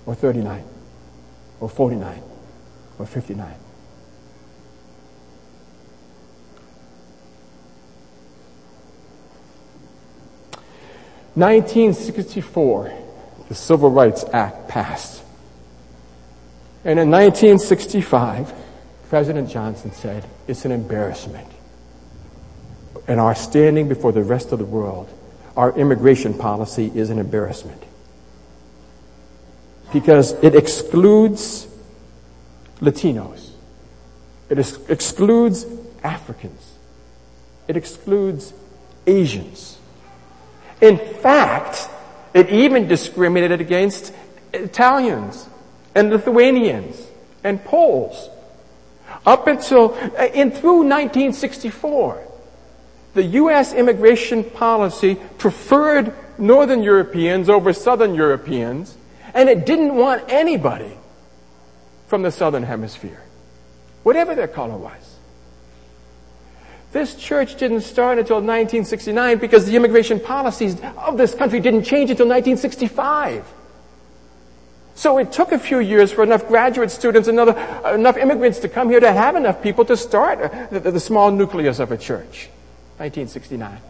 or 0.04 0.14
39 0.14 0.62
or 1.58 1.70
49 1.70 2.22
or 2.98 3.06
59. 3.06 3.46
1964, 11.34 12.92
the 13.48 13.54
Civil 13.54 13.90
Rights 13.90 14.26
Act 14.34 14.68
passed. 14.68 15.24
And 16.84 16.98
in 16.98 17.10
1965, 17.10 18.52
President 19.08 19.48
Johnson 19.48 19.90
said, 19.92 20.28
it's 20.46 20.66
an 20.66 20.72
embarrassment. 20.72 21.51
And 23.08 23.20
our 23.20 23.34
standing 23.34 23.88
before 23.88 24.12
the 24.12 24.22
rest 24.22 24.52
of 24.52 24.58
the 24.58 24.64
world, 24.64 25.08
our 25.56 25.76
immigration 25.76 26.34
policy 26.34 26.90
is 26.94 27.10
an 27.10 27.18
embarrassment. 27.18 27.82
Because 29.92 30.32
it 30.42 30.54
excludes 30.54 31.66
Latinos. 32.80 33.50
It 34.48 34.58
excludes 34.88 35.66
Africans. 36.02 36.74
It 37.68 37.76
excludes 37.76 38.52
Asians. 39.06 39.78
In 40.80 40.98
fact, 40.98 41.88
it 42.34 42.50
even 42.50 42.88
discriminated 42.88 43.60
against 43.60 44.12
Italians 44.52 45.48
and 45.94 46.10
Lithuanians 46.10 47.06
and 47.44 47.64
Poles. 47.64 48.28
Up 49.24 49.46
until, 49.46 49.94
uh, 50.18 50.24
in 50.34 50.50
through 50.50 50.84
1964, 50.84 52.31
the 53.14 53.22
U.S. 53.22 53.72
immigration 53.72 54.44
policy 54.44 55.16
preferred 55.38 56.14
Northern 56.38 56.82
Europeans 56.82 57.48
over 57.48 57.72
Southern 57.72 58.14
Europeans, 58.14 58.96
and 59.34 59.48
it 59.48 59.66
didn't 59.66 59.94
want 59.94 60.24
anybody 60.28 60.96
from 62.06 62.22
the 62.22 62.30
Southern 62.30 62.62
Hemisphere, 62.62 63.22
whatever 64.02 64.34
their 64.34 64.48
color 64.48 64.76
was. 64.76 65.16
This 66.92 67.14
church 67.14 67.56
didn't 67.56 67.80
start 67.82 68.18
until 68.18 68.36
1969 68.36 69.38
because 69.38 69.64
the 69.64 69.76
immigration 69.76 70.20
policies 70.20 70.76
of 70.98 71.16
this 71.16 71.34
country 71.34 71.58
didn't 71.58 71.84
change 71.84 72.10
until 72.10 72.26
1965. 72.26 73.46
So 74.94 75.16
it 75.16 75.32
took 75.32 75.52
a 75.52 75.58
few 75.58 75.78
years 75.78 76.12
for 76.12 76.22
enough 76.22 76.46
graduate 76.48 76.90
students, 76.90 77.28
another, 77.28 77.52
enough 77.94 78.18
immigrants 78.18 78.58
to 78.58 78.68
come 78.68 78.90
here 78.90 79.00
to 79.00 79.10
have 79.10 79.36
enough 79.36 79.62
people 79.62 79.86
to 79.86 79.96
start 79.96 80.70
the, 80.70 80.80
the 80.80 81.00
small 81.00 81.30
nucleus 81.30 81.78
of 81.78 81.92
a 81.92 81.96
church. 81.96 82.50
1969. 83.02 83.80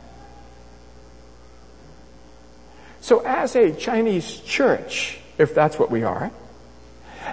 So 3.03 3.21
as 3.27 3.55
a 3.57 3.73
Chinese 3.73 4.41
church, 4.41 5.19
if 5.37 5.55
that's 5.55 5.79
what 5.79 5.91
we 5.91 6.03
are, 6.03 6.31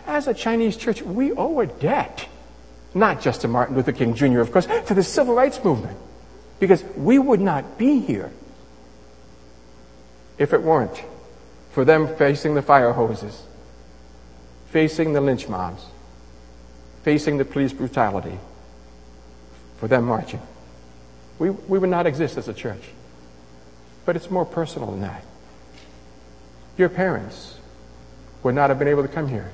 as 0.05 0.27
a 0.27 0.33
Chinese 0.33 0.75
church, 0.75 1.01
we 1.01 1.31
owe 1.31 1.61
a 1.61 1.67
debt. 1.67 2.27
Not 2.93 3.21
just 3.21 3.41
to 3.41 3.47
Martin 3.47 3.77
Luther 3.77 3.93
King 3.93 4.13
Jr., 4.13 4.41
of 4.41 4.51
course, 4.51 4.65
to 4.87 4.93
the 4.93 5.03
civil 5.03 5.35
rights 5.35 5.63
movement. 5.63 5.97
Because 6.59 6.83
we 6.97 7.17
would 7.17 7.39
not 7.39 7.77
be 7.77 7.99
here 7.99 8.29
if 10.37 10.51
it 10.51 10.61
weren't 10.61 11.01
for 11.71 11.85
them 11.85 12.13
facing 12.17 12.55
the 12.55 12.61
fire 12.61 12.91
hoses, 12.91 13.43
facing 14.67 15.13
the 15.13 15.21
lynch 15.21 15.47
mobs, 15.47 15.85
facing 17.03 17.37
the 17.37 17.45
police 17.45 17.71
brutality, 17.71 18.37
for 19.77 19.87
them 19.87 20.03
marching. 20.03 20.41
We, 21.39 21.49
we 21.49 21.79
would 21.79 21.89
not 21.89 22.05
exist 22.05 22.37
as 22.37 22.47
a 22.47 22.53
church. 22.53 22.83
But 24.05 24.15
it's 24.15 24.29
more 24.29 24.45
personal 24.45 24.91
than 24.91 25.01
that. 25.01 25.23
Your 26.77 26.89
parents 26.89 27.57
would 28.43 28.55
not 28.55 28.69
have 28.69 28.79
been 28.79 28.87
able 28.87 29.01
to 29.01 29.07
come 29.07 29.27
here 29.27 29.51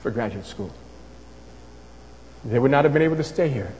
for 0.00 0.10
graduate 0.10 0.46
school. 0.46 0.72
They 2.44 2.58
would 2.58 2.70
not 2.70 2.84
have 2.84 2.92
been 2.92 3.02
able 3.02 3.16
to 3.16 3.24
stay 3.24 3.48
here. 3.48 3.72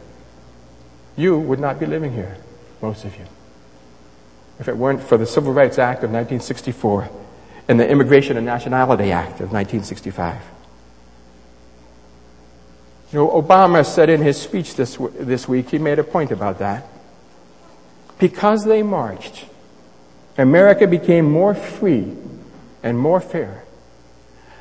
You 1.17 1.39
would 1.39 1.59
not 1.59 1.81
be 1.81 1.87
living 1.87 2.13
here, 2.13 2.37
most 2.81 3.05
of 3.05 3.17
you, 3.17 3.27
if 4.59 4.69
it 4.69 4.77
weren't 4.77 5.03
for 5.03 5.19
the 5.19 5.27
Civil 5.27 5.53
Rights 5.53 5.79
Act 5.79 6.05
of 6.05 6.11
1964 6.11 7.11
and 7.69 7.79
the 7.79 7.89
Immigration 7.89 8.37
and 8.37 8.47
Nationality 8.47 9.13
Act 9.13 9.41
of 9.41 9.53
1965. 9.53 10.41
You 13.13 13.19
know, 13.19 13.29
Obama 13.29 13.85
said 13.85 14.09
in 14.09 14.23
his 14.23 14.41
speech 14.41 14.75
this, 14.75 14.97
this 15.21 15.47
week, 15.47 15.71
he 15.71 15.79
made 15.79 15.99
a 15.99 16.05
point 16.05 16.31
about 16.31 16.59
that. 16.61 16.87
Because 18.23 18.65
they 18.65 18.85
marched, 18.85 19.47
America 20.39 20.87
became 20.87 21.29
more 21.29 21.55
free 21.55 22.17
and 22.81 22.97
more 22.97 23.21
fair, 23.21 23.65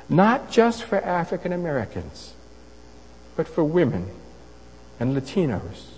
not 0.09 0.49
just 0.49 0.83
for 0.83 0.95
African 0.95 1.53
Americans, 1.53 2.33
but 3.35 3.47
for 3.47 3.63
women 3.63 4.09
and 4.99 5.15
Latinos 5.15 5.89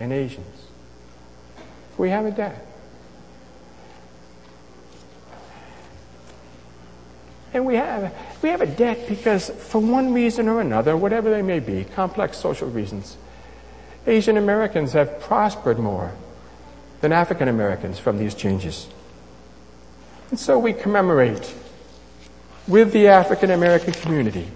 and 0.00 0.12
Asians. 0.12 0.66
We 1.96 2.10
have 2.10 2.26
a 2.26 2.32
debt. 2.32 2.66
And 7.54 7.64
we 7.64 7.76
have, 7.76 8.12
we 8.42 8.48
have 8.48 8.60
a 8.60 8.66
debt 8.66 9.06
because, 9.08 9.50
for 9.50 9.78
one 9.80 10.12
reason 10.12 10.48
or 10.48 10.60
another, 10.60 10.96
whatever 10.96 11.30
they 11.30 11.42
may 11.42 11.60
be, 11.60 11.84
complex 11.84 12.38
social 12.38 12.68
reasons, 12.68 13.16
Asian 14.04 14.36
Americans 14.36 14.94
have 14.94 15.20
prospered 15.20 15.78
more 15.78 16.12
than 17.00 17.12
African 17.12 17.48
Americans 17.48 17.98
from 17.98 18.18
these 18.18 18.34
changes. 18.34 18.88
And 20.30 20.38
so 20.38 20.58
we 20.58 20.72
commemorate 20.72 21.54
with 22.66 22.92
the 22.92 23.08
African 23.08 23.50
American 23.50 23.94
community. 23.94 24.48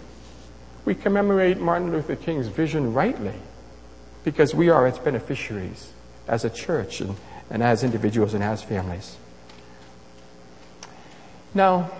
We 0.84 0.94
commemorate 0.94 1.58
Martin 1.58 1.92
Luther 1.92 2.16
King's 2.16 2.48
vision 2.48 2.92
rightly 2.92 3.34
because 4.24 4.54
we 4.54 4.68
are 4.68 4.86
its 4.86 4.98
beneficiaries 4.98 5.92
as 6.28 6.44
a 6.44 6.50
church 6.50 7.00
and, 7.00 7.16
and 7.50 7.62
as 7.62 7.82
individuals 7.82 8.34
and 8.34 8.42
as 8.42 8.62
families. 8.62 9.16
Now, 11.54 11.90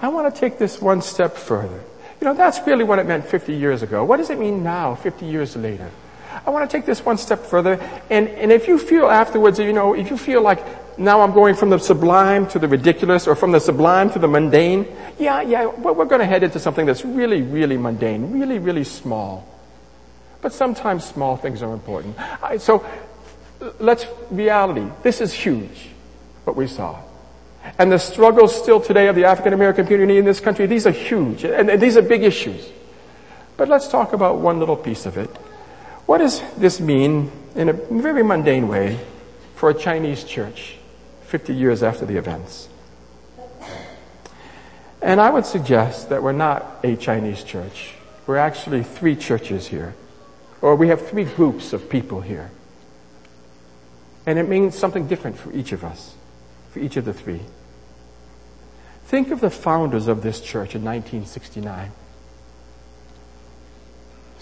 I 0.00 0.08
want 0.08 0.32
to 0.32 0.40
take 0.40 0.58
this 0.58 0.80
one 0.80 1.02
step 1.02 1.36
further. 1.36 1.82
You 2.20 2.26
know, 2.26 2.34
that's 2.34 2.66
really 2.66 2.84
what 2.84 2.98
it 2.98 3.06
meant 3.06 3.26
50 3.26 3.54
years 3.54 3.82
ago. 3.82 4.04
What 4.04 4.18
does 4.18 4.30
it 4.30 4.38
mean 4.38 4.62
now, 4.62 4.94
50 4.94 5.26
years 5.26 5.56
later? 5.56 5.90
I 6.44 6.50
want 6.50 6.68
to 6.68 6.76
take 6.76 6.86
this 6.86 7.04
one 7.04 7.18
step 7.18 7.40
further. 7.40 7.74
And, 8.10 8.28
and 8.28 8.52
if 8.52 8.68
you 8.68 8.78
feel 8.78 9.06
afterwards, 9.06 9.58
you 9.58 9.72
know, 9.72 9.94
if 9.94 10.10
you 10.10 10.18
feel 10.18 10.42
like 10.42 10.98
now 10.98 11.20
I'm 11.20 11.32
going 11.32 11.54
from 11.54 11.70
the 11.70 11.78
sublime 11.78 12.46
to 12.48 12.58
the 12.58 12.68
ridiculous 12.68 13.26
or 13.26 13.34
from 13.34 13.52
the 13.52 13.60
sublime 13.60 14.10
to 14.10 14.18
the 14.18 14.28
mundane, 14.28 14.86
yeah, 15.18 15.40
yeah, 15.42 15.66
we're 15.66 16.04
going 16.04 16.20
to 16.20 16.26
head 16.26 16.42
into 16.42 16.58
something 16.58 16.86
that's 16.86 17.04
really, 17.04 17.42
really 17.42 17.76
mundane, 17.76 18.38
really, 18.38 18.58
really 18.58 18.84
small. 18.84 19.46
But 20.42 20.52
sometimes 20.52 21.04
small 21.04 21.36
things 21.36 21.62
are 21.62 21.72
important. 21.72 22.16
so 22.58 22.86
let's, 23.78 24.06
reality, 24.30 24.86
this 25.02 25.20
is 25.20 25.32
huge, 25.32 25.88
what 26.44 26.56
we 26.56 26.66
saw. 26.66 27.00
And 27.78 27.90
the 27.90 27.98
struggles 27.98 28.54
still 28.54 28.80
today 28.80 29.08
of 29.08 29.16
the 29.16 29.24
African 29.24 29.52
American 29.52 29.86
community 29.86 30.18
in 30.18 30.24
this 30.24 30.40
country, 30.40 30.66
these 30.66 30.86
are 30.86 30.92
huge. 30.92 31.44
And, 31.44 31.68
and 31.68 31.80
these 31.80 31.96
are 31.96 32.02
big 32.02 32.22
issues. 32.22 32.68
But 33.56 33.68
let's 33.68 33.88
talk 33.88 34.12
about 34.12 34.38
one 34.38 34.60
little 34.60 34.76
piece 34.76 35.06
of 35.06 35.16
it. 35.16 35.30
What 36.06 36.18
does 36.18 36.40
this 36.56 36.78
mean 36.78 37.32
in 37.56 37.68
a 37.68 37.72
very 37.72 38.22
mundane 38.22 38.68
way 38.68 38.98
for 39.56 39.70
a 39.70 39.74
Chinese 39.74 40.22
church 40.22 40.76
50 41.22 41.52
years 41.52 41.82
after 41.82 42.06
the 42.06 42.16
events? 42.16 42.68
And 45.02 45.20
I 45.20 45.30
would 45.30 45.46
suggest 45.46 46.08
that 46.08 46.22
we're 46.22 46.32
not 46.32 46.78
a 46.84 46.96
Chinese 46.96 47.42
church. 47.42 47.94
We're 48.26 48.36
actually 48.36 48.84
three 48.84 49.16
churches 49.16 49.66
here. 49.66 49.94
Or 50.62 50.76
we 50.76 50.88
have 50.88 51.08
three 51.08 51.24
groups 51.24 51.72
of 51.72 51.90
people 51.90 52.20
here. 52.20 52.50
And 54.26 54.38
it 54.38 54.48
means 54.48 54.76
something 54.76 55.06
different 55.06 55.36
for 55.36 55.52
each 55.52 55.72
of 55.72 55.84
us, 55.84 56.14
for 56.70 56.78
each 56.78 56.96
of 56.96 57.04
the 57.04 57.12
three. 57.12 57.42
Think 59.04 59.30
of 59.30 59.40
the 59.40 59.50
founders 59.50 60.08
of 60.08 60.22
this 60.22 60.40
church 60.40 60.74
in 60.74 60.84
1969. 60.84 61.92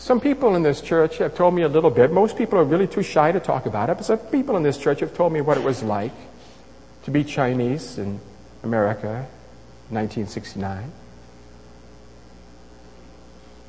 Some 0.05 0.21
people 0.21 0.55
in 0.55 0.62
this 0.62 0.83
church 0.83 1.17
have 1.17 1.35
told 1.35 1.55
me 1.55 1.62
a 1.62 1.69
little 1.69 1.88
bit. 1.88 2.12
Most 2.12 2.37
people 2.37 2.59
are 2.59 2.64
really 2.64 2.87
too 2.87 3.03
shy 3.03 3.33
to 3.33 3.40
talk 3.40 3.64
about 3.64 3.88
it, 3.88 3.97
but 3.97 4.05
some 4.05 4.19
people 4.19 4.55
in 4.59 4.62
this 4.62 4.77
church 4.77 5.01
have 5.01 5.14
told 5.14 5.33
me 5.33 5.40
what 5.40 5.57
it 5.57 5.64
was 5.64 5.83
like 5.83 6.12
to 7.05 7.11
be 7.11 7.25
Chinese 7.25 7.97
in 7.97 8.21
America 8.62 9.27
in 9.88 9.97
1969. 9.97 10.93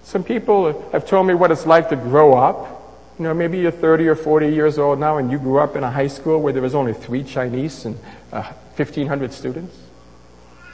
Some 0.03 0.25
people 0.25 0.89
have 0.91 1.07
told 1.07 1.25
me 1.25 1.33
what 1.33 1.51
it's 1.51 1.65
like 1.65 1.87
to 1.87 1.95
grow 1.95 2.33
up. 2.33 2.83
You 3.17 3.23
know, 3.23 3.33
maybe 3.33 3.59
you're 3.59 3.71
30 3.71 4.05
or 4.09 4.15
40 4.15 4.49
years 4.49 4.77
old 4.77 4.99
now 4.99 5.15
and 5.15 5.31
you 5.31 5.39
grew 5.39 5.59
up 5.59 5.77
in 5.77 5.85
a 5.85 5.91
high 5.91 6.07
school 6.07 6.41
where 6.41 6.51
there 6.51 6.61
was 6.61 6.75
only 6.75 6.93
three 6.93 7.23
Chinese 7.23 7.85
and 7.85 7.97
uh, 8.33 8.41
1,500 8.75 9.31
students. 9.31 9.77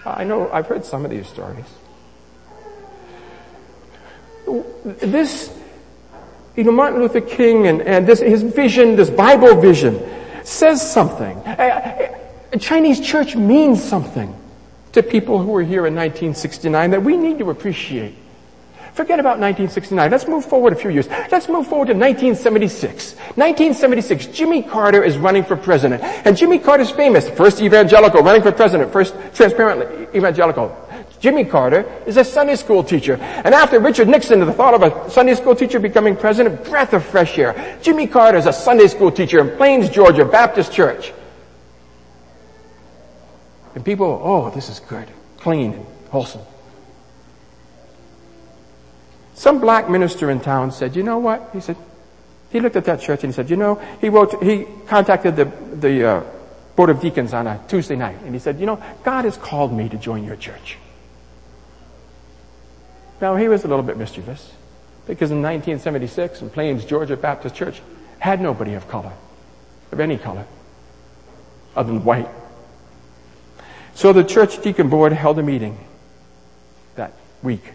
I 0.08 0.24
know, 0.24 0.50
I've 0.52 0.66
heard 0.66 0.86
some 0.86 1.06
of 1.06 1.12
these 1.12 1.28
stories. 1.28 1.68
This, 4.84 5.58
you 6.56 6.64
know, 6.64 6.72
Martin 6.72 7.00
Luther 7.00 7.22
King 7.22 7.68
and, 7.68 7.82
and 7.82 8.08
this, 8.08 8.20
his 8.20 8.44
vision, 8.44 8.96
this 8.96 9.10
Bible 9.10 9.60
vision, 9.60 10.02
says 10.44 10.82
something. 10.82 11.38
A, 11.46 12.16
a 12.54 12.58
Chinese 12.60 13.00
church 13.00 13.36
means 13.36 13.84
something 13.84 14.36
to 14.94 15.04
people 15.04 15.40
who 15.40 15.52
were 15.52 15.64
here 15.64 15.88
in 15.88 15.96
1969 15.96 16.92
that 16.92 17.04
we 17.04 17.16
need 17.16 17.40
to 17.40 17.50
appreciate. 17.50 18.16
Forget 18.94 19.22
about 19.22 19.40
1969. 19.40 20.12
Let's 20.12 20.28
move 20.28 20.44
forward 20.44 20.74
a 20.74 20.76
few 20.76 20.90
years. 20.90 21.08
Let's 21.08 21.48
move 21.48 21.66
forward 21.68 21.88
to 21.88 21.94
1976. 21.94 23.16
1976, 23.16 24.28
Jimmy 24.28 24.62
Carter 24.62 25.02
is 25.02 25.18
running 25.18 25.46
for 25.46 25.56
president. 25.56 26.04
And 26.04 26.36
Jimmy 26.36 26.60
Carter's 26.60 26.92
famous. 26.92 27.30
First 27.30 27.62
evangelical 27.62 28.22
running 28.22 28.42
for 28.42 28.52
president. 28.52 28.92
First 28.92 29.16
transparently 29.34 30.08
evangelical. 30.14 30.76
Jimmy 31.22 31.46
Carter 31.46 31.86
is 32.08 32.18
a 32.18 32.26
Sunday 32.26 32.56
school 32.56 32.84
teacher. 32.84 33.14
And 33.16 33.54
after 33.54 33.80
Richard 33.80 34.08
Nixon, 34.08 34.40
the 34.40 34.52
thought 34.52 34.74
of 34.74 34.82
a 34.82 35.10
Sunday 35.10 35.36
school 35.36 35.56
teacher 35.56 35.80
becoming 35.80 36.16
president, 36.16 36.66
breath 36.66 36.94
of 36.94 37.06
fresh 37.06 37.38
air. 37.38 37.78
Jimmy 37.84 38.08
Carter 38.08 38.40
is 38.40 38.48
a 38.48 38.54
Sunday 38.54 38.88
school 38.88 39.12
teacher 39.12 39.40
in 39.40 39.56
Plains, 39.56 39.90
Georgia, 39.90 40.26
Baptist 40.26 40.74
Church. 40.74 41.14
And 43.76 43.86
people, 43.86 44.20
oh, 44.24 44.50
this 44.50 44.68
is 44.68 44.80
good. 44.80 45.08
Clean 45.38 45.74
and 45.74 45.86
wholesome. 46.10 46.42
Some 49.36 49.60
black 49.62 49.90
minister 49.90 50.32
in 50.32 50.40
town 50.40 50.72
said, 50.72 50.96
you 50.96 51.04
know 51.04 51.20
what? 51.20 51.52
He 51.54 51.62
said, 51.62 51.78
he 52.50 52.60
looked 52.60 52.76
at 52.76 52.86
that 52.86 53.00
church 53.00 53.24
and 53.24 53.32
he 53.32 53.36
said, 53.36 53.50
you 53.50 53.58
know, 53.58 53.76
he 54.02 54.10
wrote, 54.10 54.42
he 54.44 54.66
contacted 54.88 55.36
the, 55.36 55.46
the 55.46 56.04
uh, 56.04 56.24
Board 56.76 56.90
of 56.90 57.00
Deacons 57.00 57.34
on 57.34 57.46
a 57.46 57.64
Tuesday 57.68 57.96
night 57.96 58.18
and 58.24 58.34
he 58.34 58.40
said, 58.40 58.60
you 58.60 58.66
know, 58.66 58.82
God 59.04 59.26
has 59.26 59.38
called 59.38 59.72
me 59.72 59.88
to 59.88 59.98
join 59.98 60.24
your 60.24 60.36
church. 60.36 60.78
Now 63.22 63.36
he 63.36 63.48
was 63.48 63.64
a 63.64 63.68
little 63.68 63.84
bit 63.84 63.98
mischievous 63.98 64.52
because 65.08 65.32
in 65.32 65.42
1976 65.42 66.42
in 66.42 66.50
Plains, 66.50 66.84
Georgia 66.84 67.16
Baptist 67.16 67.56
Church 67.56 67.82
had 68.20 68.42
nobody 68.42 68.74
of 68.74 68.88
color, 68.88 69.14
of 69.92 70.00
any 70.00 70.18
color, 70.18 70.46
other 71.76 71.94
than 71.94 72.04
white. 72.04 72.28
So 73.94 74.12
the 74.12 74.24
church 74.24 74.62
deacon 74.62 74.90
board 74.90 75.14
held 75.14 75.38
a 75.40 75.44
meeting 75.44 75.78
that 76.96 77.14
week 77.44 77.74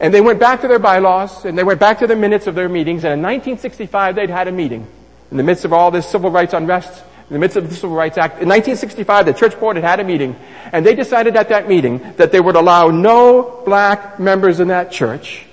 And 0.00 0.12
they 0.12 0.20
went 0.20 0.38
back 0.38 0.60
to 0.60 0.68
their 0.68 0.78
bylaws 0.78 1.46
and 1.46 1.56
they 1.56 1.64
went 1.64 1.80
back 1.80 2.00
to 2.00 2.06
the 2.06 2.14
minutes 2.14 2.46
of 2.46 2.54
their 2.54 2.68
meetings. 2.68 3.04
And 3.04 3.14
in 3.14 3.22
1965, 3.22 4.16
they'd 4.16 4.28
had 4.28 4.48
a 4.48 4.52
meeting 4.52 4.86
in 5.30 5.38
the 5.38 5.42
midst 5.42 5.64
of 5.64 5.72
all 5.72 5.90
this 5.90 6.06
civil 6.06 6.30
rights 6.30 6.52
unrest, 6.52 7.02
in 7.28 7.32
the 7.34 7.38
midst 7.38 7.56
of 7.56 7.68
the 7.68 7.74
Civil 7.74 7.96
Rights 7.96 8.18
Act. 8.18 8.34
In 8.42 8.48
1965, 8.48 9.26
the 9.26 9.32
church 9.32 9.58
board 9.58 9.76
had 9.76 9.84
had 9.84 10.00
a 10.00 10.04
meeting 10.04 10.36
and 10.72 10.84
they 10.84 10.94
decided 10.94 11.36
at 11.36 11.48
that 11.48 11.68
meeting 11.68 12.14
that 12.16 12.32
they 12.32 12.40
would 12.40 12.56
allow 12.56 12.88
no 12.88 13.62
black 13.64 14.20
members 14.20 14.60
in 14.60 14.68
that 14.68 14.92
church 14.92 15.46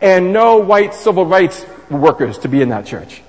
and 0.00 0.32
no 0.32 0.58
white 0.58 0.94
civil 0.94 1.26
rights 1.26 1.64
workers 1.90 2.38
to 2.38 2.48
be 2.48 2.62
in 2.62 2.68
that 2.70 2.86
church. 2.86 3.22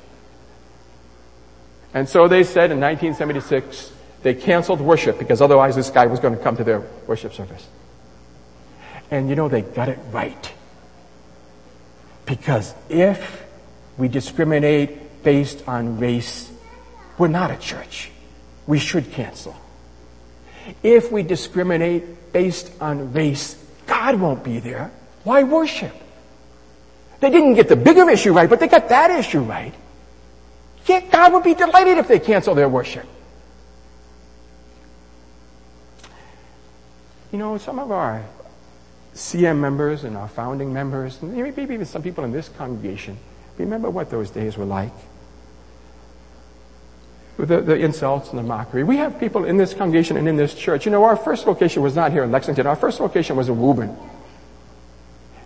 And 1.94 2.08
so 2.10 2.28
they 2.28 2.44
said 2.44 2.72
in 2.72 2.80
1976, 2.80 3.92
they 4.24 4.34
canceled 4.34 4.82
worship 4.82 5.20
because 5.20 5.42
otherwise 5.42 5.76
this 5.76 5.90
guy 5.90 6.06
was 6.08 6.20
going 6.20 6.36
to 6.36 6.42
come 6.42 6.58
to 6.58 6.64
their 6.64 6.82
worship 7.08 7.34
service. 7.34 7.68
And 9.12 9.30
you 9.30 9.36
know, 9.36 9.50
they 9.50 9.62
got 9.62 9.90
it 9.90 10.00
right. 10.12 10.52
Because 12.26 12.74
if 12.90 13.46
we 13.98 14.08
discriminate 14.08 15.24
based 15.24 15.68
on 15.68 16.00
race, 16.00 16.52
we're 17.18 17.28
not 17.28 17.52
a 17.52 17.58
church. 17.58 18.12
We 18.68 18.80
should 18.80 19.12
cancel. 19.12 19.56
If 20.82 21.12
we 21.12 21.24
discriminate 21.24 22.32
based 22.32 22.72
on 22.82 23.14
race, 23.14 23.56
God 23.86 24.20
won't 24.20 24.44
be 24.44 24.60
there. 24.60 24.92
Why 25.24 25.44
worship? 25.44 25.94
They 27.20 27.30
didn't 27.30 27.54
get 27.54 27.70
the 27.70 27.76
bigger 27.76 28.10
issue 28.10 28.34
right, 28.34 28.50
but 28.50 28.60
they 28.60 28.68
got 28.68 28.90
that 28.90 29.12
issue 29.12 29.42
right. 29.42 29.74
Yet 30.86 31.12
God 31.12 31.34
would 31.34 31.44
be 31.44 31.54
delighted 31.54 31.98
if 31.98 32.08
they 32.08 32.20
cancel 32.20 32.56
their 32.56 32.68
worship. 32.68 33.06
You 37.32 37.40
know, 37.40 37.58
some 37.58 37.80
of 37.80 37.92
our 37.92 38.24
CM 39.16 39.60
members 39.60 40.04
and 40.04 40.18
our 40.18 40.28
founding 40.28 40.74
members, 40.74 41.22
maybe 41.22 41.62
even 41.62 41.86
some 41.86 42.04
people 42.04 42.24
in 42.24 42.32
this 42.32 42.50
congregation, 42.50 43.18
remember 43.58 43.90
what 43.90 44.10
those 44.10 44.30
days 44.30 44.58
were 44.58 44.66
like. 44.66 44.92
The, 47.36 47.62
the, 47.62 47.76
insults 47.76 48.30
and 48.30 48.38
the 48.38 48.44
mockery. 48.44 48.84
We 48.84 48.98
have 48.98 49.20
people 49.20 49.44
in 49.46 49.58
this 49.58 49.74
congregation 49.74 50.18
and 50.18 50.28
in 50.28 50.36
this 50.36 50.54
church. 50.54 50.86
You 50.86 50.92
know, 50.92 51.04
our 51.04 51.16
first 51.16 51.48
location 51.48 51.82
was 51.82 51.96
not 51.96 52.12
here 52.12 52.24
in 52.24 52.32
Lexington. 52.32 52.68
Our 52.68 52.76
first 52.76 53.00
location 53.00 53.36
was 53.36 53.50
in 53.50 53.60
Woburn. 53.60 53.98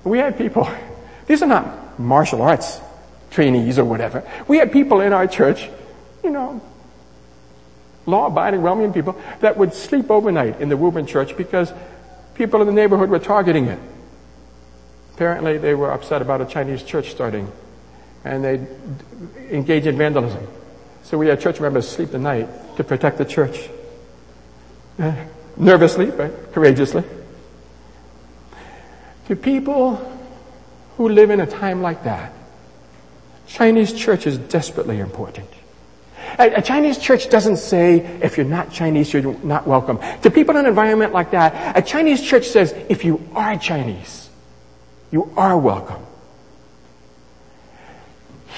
We 0.04 0.18
had 0.18 0.38
people, 0.38 0.70
these 1.28 1.42
are 1.42 1.48
not 1.48 1.98
martial 1.98 2.42
arts 2.42 2.82
trainees 3.30 3.78
or 3.78 3.86
whatever. 3.86 4.30
We 4.48 4.58
had 4.58 4.72
people 4.72 5.02
in 5.02 5.14
our 5.14 5.28
church, 5.28 5.70
you 6.24 6.30
know, 6.30 6.62
law-abiding 8.06 8.62
Roman 8.62 8.94
people 8.94 9.20
that 9.42 9.58
would 9.58 9.74
sleep 9.74 10.10
overnight 10.10 10.62
in 10.62 10.70
the 10.70 10.78
Woburn 10.78 11.06
church 11.06 11.36
because 11.38 11.72
people 12.36 12.62
in 12.62 12.68
the 12.68 12.74
neighborhood 12.74 13.10
were 13.10 13.20
targeting 13.20 13.66
it. 13.66 13.80
Apparently, 15.14 15.58
they 15.58 15.74
were 15.74 15.92
upset 15.92 16.22
about 16.22 16.42
a 16.42 16.46
Chinese 16.46 16.84
church 16.84 17.12
starting, 17.12 17.52
and 18.24 18.44
they 18.44 18.66
engaged 19.50 19.88
in 19.88 19.98
vandalism. 19.98 20.48
So 21.08 21.18
we 21.18 21.28
had 21.28 21.40
church 21.40 21.62
members 21.62 21.88
sleep 21.88 22.12
the 22.12 22.20
night 22.20 22.50
to 22.76 22.84
protect 22.84 23.18
the 23.18 23.24
church. 23.24 23.70
Uh, 25.00 25.16
nervously, 25.56 26.08
but 26.12 26.52
courageously. 26.52 27.02
To 29.30 29.36
people 29.38 29.96
who 30.98 31.08
live 31.08 31.30
in 31.30 31.40
a 31.40 31.48
time 31.48 31.82
like 31.82 32.04
that, 32.04 32.34
Chinese 33.48 33.94
church 33.94 34.28
is 34.28 34.38
desperately 34.38 35.00
important. 35.00 35.48
A, 36.38 36.56
a, 36.56 36.62
Chinese 36.62 36.98
church 36.98 37.30
doesn't 37.30 37.56
say, 37.56 38.00
if 38.22 38.36
you're 38.36 38.46
not 38.46 38.74
Chinese, 38.74 39.14
you're 39.14 39.34
not 39.46 39.66
welcome. 39.66 40.00
To 40.24 40.30
people 40.30 40.58
in 40.58 40.66
an 40.66 40.66
environment 40.66 41.14
like 41.14 41.32
that, 41.32 41.78
a 41.78 41.82
Chinese 41.82 42.22
church 42.22 42.48
says, 42.48 42.74
if 42.90 43.06
you 43.06 43.26
are 43.34 43.58
Chinese, 43.58 44.30
you 45.12 45.32
are 45.38 45.58
welcome. 45.58 46.06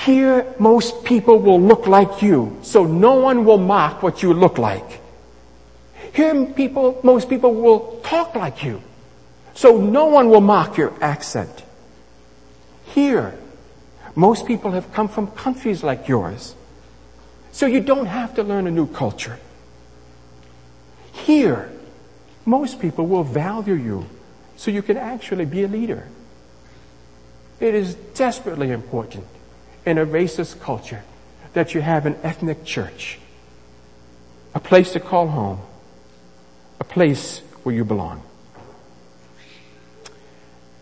Here, 0.06 0.46
most 0.60 1.04
people 1.04 1.40
will 1.40 1.60
look 1.60 1.86
like 1.86 2.22
you, 2.22 2.58
so 2.62 2.86
no 2.86 3.16
one 3.16 3.44
will 3.44 3.58
mock 3.58 4.02
what 4.02 4.24
you 4.24 4.34
look 4.34 4.58
like. 4.58 5.02
Here, 6.14 6.46
people, 6.46 7.02
most 7.04 7.28
people 7.28 7.54
will 7.54 8.00
talk 8.02 8.34
like 8.34 8.64
you, 8.64 8.82
so 9.54 9.78
no 9.78 10.06
one 10.06 10.30
will 10.30 10.40
mock 10.40 10.78
your 10.78 10.94
accent. 11.04 11.64
Here, 12.86 13.38
most 14.16 14.46
people 14.46 14.72
have 14.72 14.94
come 14.94 15.10
from 15.10 15.28
countries 15.32 15.84
like 15.84 16.08
yours, 16.08 16.56
so 17.52 17.66
you 17.66 17.82
don't 17.82 18.06
have 18.06 18.34
to 18.36 18.44
learn 18.44 18.68
a 18.68 18.72
new 18.72 18.88
culture. 18.88 19.38
Here, 21.12 21.70
most 22.46 22.80
people 22.80 23.06
will 23.06 23.26
value 23.26 23.74
you 23.74 24.06
so 24.56 24.72
you 24.72 24.82
can 24.82 24.96
actually 24.96 25.46
be 25.46 25.64
a 25.64 25.68
leader. 25.68 26.08
It 27.60 27.76
is 27.76 27.96
desperately 28.16 28.72
important 28.72 29.26
in 29.86 29.98
a 29.98 30.06
racist 30.06 30.60
culture 30.60 31.04
that 31.54 31.74
you 31.74 31.82
have 31.82 32.06
an 32.06 32.16
ethnic 32.24 32.64
church, 32.64 33.20
a 34.54 34.60
place 34.60 34.94
to 34.94 35.00
call 35.00 35.28
home, 35.28 35.60
a 36.80 36.84
place 36.84 37.40
where 37.64 37.74
you 37.74 37.84
belong. 37.84 38.22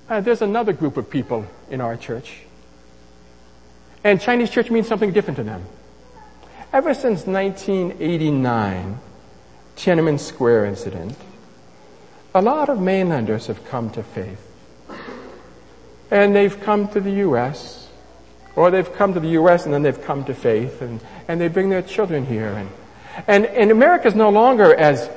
Uh, 0.09 0.21
there's 0.21 0.41
another 0.41 0.73
group 0.73 0.97
of 0.97 1.09
people 1.09 1.45
in 1.69 1.81
our 1.81 1.97
church, 1.97 2.39
and 4.03 4.21
Chinese 4.21 4.49
church 4.49 4.69
means 4.69 4.87
something 4.87 5.11
different 5.11 5.37
to 5.37 5.43
them. 5.43 5.65
Ever 6.73 6.93
since 6.93 7.25
1989, 7.25 8.99
Tiananmen 9.75 10.19
Square 10.19 10.65
incident, 10.65 11.15
a 12.35 12.41
lot 12.41 12.69
of 12.69 12.79
mainlanders 12.79 13.47
have 13.47 13.65
come 13.65 13.89
to 13.91 14.03
faith. 14.03 14.43
And 16.11 16.35
they've 16.35 16.59
come 16.61 16.87
to 16.89 16.99
the 16.99 17.11
U.S., 17.11 17.86
or 18.57 18.71
they've 18.71 18.91
come 18.93 19.13
to 19.13 19.21
the 19.21 19.29
U.S. 19.29 19.63
and 19.65 19.73
then 19.73 19.83
they've 19.83 20.03
come 20.03 20.25
to 20.25 20.33
faith, 20.33 20.81
and, 20.81 20.99
and 21.29 21.39
they 21.39 21.47
bring 21.47 21.69
their 21.69 21.81
children 21.81 22.25
here. 22.25 22.49
And, 22.49 22.69
and, 23.27 23.45
and 23.45 23.71
America 23.71 24.07
is 24.07 24.15
no 24.15 24.29
longer 24.29 24.75
as 24.75 25.09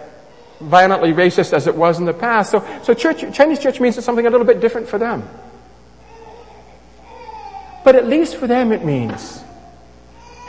violently 0.60 1.12
racist 1.12 1.52
as 1.52 1.66
it 1.66 1.74
was 1.74 1.98
in 1.98 2.04
the 2.04 2.12
past. 2.12 2.52
So, 2.52 2.64
so 2.84 2.94
church, 2.94 3.24
Chinese 3.34 3.58
church 3.58 3.80
means 3.80 4.02
something 4.04 4.26
a 4.26 4.30
little 4.30 4.46
bit 4.46 4.60
different 4.60 4.88
for 4.88 4.98
them. 4.98 5.28
But 7.82 7.96
at 7.96 8.06
least 8.06 8.36
for 8.36 8.46
them 8.46 8.70
it 8.70 8.84
means 8.84 9.42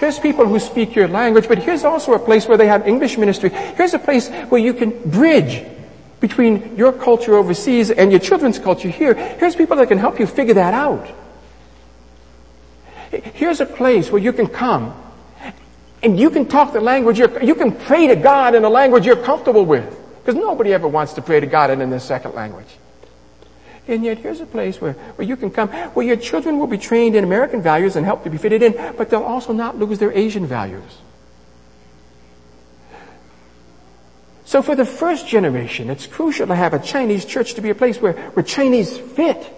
Here's 0.01 0.17
people 0.17 0.47
who 0.47 0.57
speak 0.57 0.95
your 0.95 1.07
language, 1.07 1.47
but 1.47 1.59
here's 1.59 1.83
also 1.83 2.13
a 2.13 2.19
place 2.19 2.47
where 2.47 2.57
they 2.57 2.65
have 2.65 2.87
English 2.87 3.19
ministry. 3.19 3.51
Here's 3.51 3.93
a 3.93 3.99
place 3.99 4.29
where 4.49 4.59
you 4.59 4.73
can 4.73 4.89
bridge 5.11 5.63
between 6.19 6.75
your 6.75 6.91
culture 6.91 7.35
overseas 7.35 7.91
and 7.91 8.09
your 8.09 8.19
children's 8.19 8.57
culture 8.57 8.89
here. 8.89 9.13
Here's 9.13 9.55
people 9.55 9.77
that 9.77 9.89
can 9.89 9.99
help 9.99 10.19
you 10.19 10.25
figure 10.25 10.55
that 10.55 10.73
out. 10.73 11.07
Here's 13.11 13.59
a 13.59 13.65
place 13.65 14.09
where 14.09 14.21
you 14.21 14.31
can 14.31 14.47
come 14.47 14.95
and 16.01 16.19
you 16.19 16.29
can 16.29 16.47
talk 16.47 16.73
the 16.73 16.81
language, 16.81 17.19
you 17.19 17.55
can 17.55 17.73
pray 17.73 18.07
to 18.07 18.15
God 18.15 18.55
in 18.55 18.63
a 18.63 18.69
language 18.69 19.05
you're 19.05 19.21
comfortable 19.21 19.65
with. 19.65 19.97
Because 20.23 20.35
nobody 20.35 20.73
ever 20.73 20.87
wants 20.87 21.13
to 21.13 21.21
pray 21.21 21.39
to 21.39 21.47
God 21.47 21.71
in 21.71 21.89
their 21.89 21.99
second 21.99 22.35
language. 22.35 22.67
And 23.87 24.03
yet 24.03 24.19
here's 24.19 24.39
a 24.39 24.45
place 24.45 24.79
where, 24.79 24.93
where 24.93 25.27
you 25.27 25.35
can 25.35 25.49
come, 25.49 25.69
where 25.69 26.05
your 26.05 26.15
children 26.15 26.59
will 26.59 26.67
be 26.67 26.77
trained 26.77 27.15
in 27.15 27.23
American 27.23 27.61
values 27.61 27.95
and 27.95 28.05
help 28.05 28.23
to 28.23 28.29
be 28.29 28.37
fitted 28.37 28.61
in, 28.61 28.73
but 28.95 29.09
they'll 29.09 29.23
also 29.23 29.51
not 29.51 29.77
lose 29.77 29.99
their 29.99 30.11
Asian 30.11 30.45
values. 30.45 30.99
So 34.45 34.61
for 34.61 34.75
the 34.75 34.85
first 34.85 35.27
generation, 35.27 35.89
it's 35.89 36.05
crucial 36.05 36.45
to 36.47 36.55
have 36.55 36.73
a 36.73 36.79
Chinese 36.79 37.25
church 37.25 37.55
to 37.55 37.61
be 37.61 37.69
a 37.69 37.75
place 37.75 37.99
where, 37.99 38.13
where 38.13 38.43
Chinese 38.43 38.97
fit. 38.97 39.51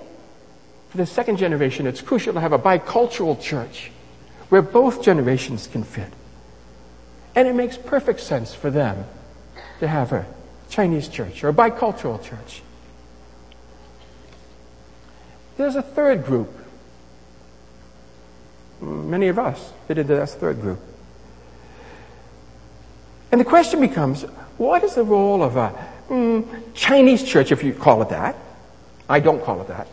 For 0.94 0.98
the 0.98 1.08
second 1.08 1.38
generation, 1.38 1.88
it's 1.88 2.02
crucial 2.02 2.36
to 2.36 2.40
have 2.40 2.54
a 2.54 2.60
bicultural 2.60 3.42
church 3.42 3.90
where 4.50 4.62
both 4.62 5.02
generations 5.02 5.66
can 5.66 5.84
fit. 5.84 6.14
And 7.36 7.48
it 7.48 7.56
makes 7.56 7.80
perfect 7.80 8.20
sense 8.20 8.54
for 8.54 8.70
them 8.70 9.04
to 9.80 9.88
have 9.88 10.12
a 10.12 10.28
Chinese 10.70 11.08
church 11.08 11.44
or 11.44 11.50
a 11.50 11.54
bicultural 11.54 12.22
church. 12.24 12.62
There's 15.58 15.76
a 15.76 15.82
third 15.82 16.26
group. 16.26 16.56
Many 18.80 19.30
of 19.30 19.40
us 19.40 19.74
fit 19.88 19.98
into 19.98 20.14
that 20.14 20.30
third 20.30 20.62
group. 20.62 20.80
And 23.32 23.42
the 23.42 23.46
question 23.46 23.80
becomes, 23.80 24.22
what 24.60 24.84
is 24.84 24.94
the 24.94 25.04
role 25.04 25.42
of 25.42 25.58
a 25.58 25.74
mm, 26.08 26.46
Chinese 26.76 27.24
church, 27.24 27.52
if 27.52 27.64
you 27.64 27.74
call 27.74 28.04
it 28.04 28.10
that? 28.10 28.36
I 29.10 29.22
don't 29.22 29.44
call 29.44 29.60
it 29.60 29.70
that. 29.70 29.88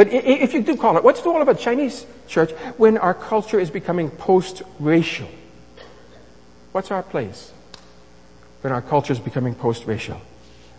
But 0.00 0.08
if 0.14 0.54
you 0.54 0.62
do 0.62 0.78
call 0.78 0.96
it, 0.96 1.04
what's 1.04 1.20
the 1.20 1.28
role 1.28 1.42
of 1.42 1.48
a 1.48 1.54
Chinese 1.54 2.06
church 2.26 2.52
when 2.78 2.96
our 2.96 3.12
culture 3.12 3.60
is 3.60 3.68
becoming 3.68 4.08
post-racial? 4.08 5.28
What's 6.72 6.90
our 6.90 7.02
place 7.02 7.52
when 8.62 8.72
our 8.72 8.80
culture 8.80 9.12
is 9.12 9.18
becoming 9.18 9.54
post-racial? 9.54 10.18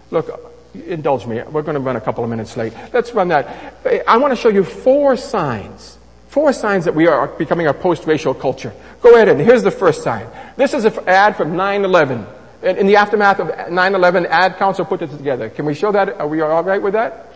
Look, 0.10 0.56
indulge 0.74 1.28
me. 1.28 1.40
We're 1.44 1.62
going 1.62 1.76
to 1.76 1.80
run 1.80 1.98
a 1.98 2.02
couple 2.02 2.24
of 2.24 2.32
minutes 2.32 2.58
late. 2.58 2.74
Let's 2.94 3.14
run 3.14 3.28
that. 3.28 3.76
I 4.08 4.18
want 4.18 4.32
to 4.32 4.36
show 4.36 4.50
you 4.50 4.64
four 4.64 5.16
signs. 5.16 6.00
Four 6.30 6.52
signs 6.52 6.86
that 6.86 6.96
we 6.96 7.06
are 7.06 7.28
becoming 7.28 7.68
a 7.68 7.76
post-racial 7.76 8.34
culture. 8.34 8.74
Go 9.04 9.14
ahead 9.14 9.28
and 9.28 9.40
here's 9.40 9.62
the 9.62 9.70
first 9.70 10.02
sign. 10.02 10.26
This 10.58 10.74
is 10.74 10.86
an 10.86 10.98
ad 11.08 11.38
from 11.38 11.52
9-11. 11.52 12.26
In 12.64 12.88
the 12.88 12.96
aftermath 12.96 13.40
of 13.40 13.50
9-11, 13.50 14.26
Ad 14.26 14.58
Council 14.58 14.84
put 14.84 15.00
this 15.00 15.16
together. 15.16 15.52
Can 15.52 15.66
we 15.66 15.76
show 15.76 15.92
that? 15.92 16.10
Are 16.20 16.28
we 16.28 16.42
all 16.42 16.64
right 16.64 16.82
with 16.82 16.94
that? 16.94 17.31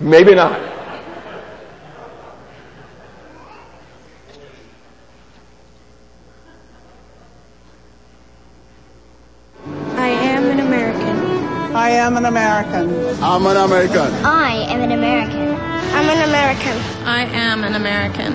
Maybe 0.00 0.34
not. 0.34 0.58
I 11.72 11.90
am 11.90 12.16
an 12.16 12.24
American. 12.24 13.22
I'm 13.22 13.46
an 13.46 13.56
American. 13.56 14.24
I 14.24 14.52
am 14.68 14.80
an 14.80 14.92
American. 14.92 15.54
I'm 15.94 16.08
an 16.08 16.28
American. 16.28 16.78
I 17.06 17.24
am 17.24 17.64
an 17.64 17.74
American. 17.74 18.32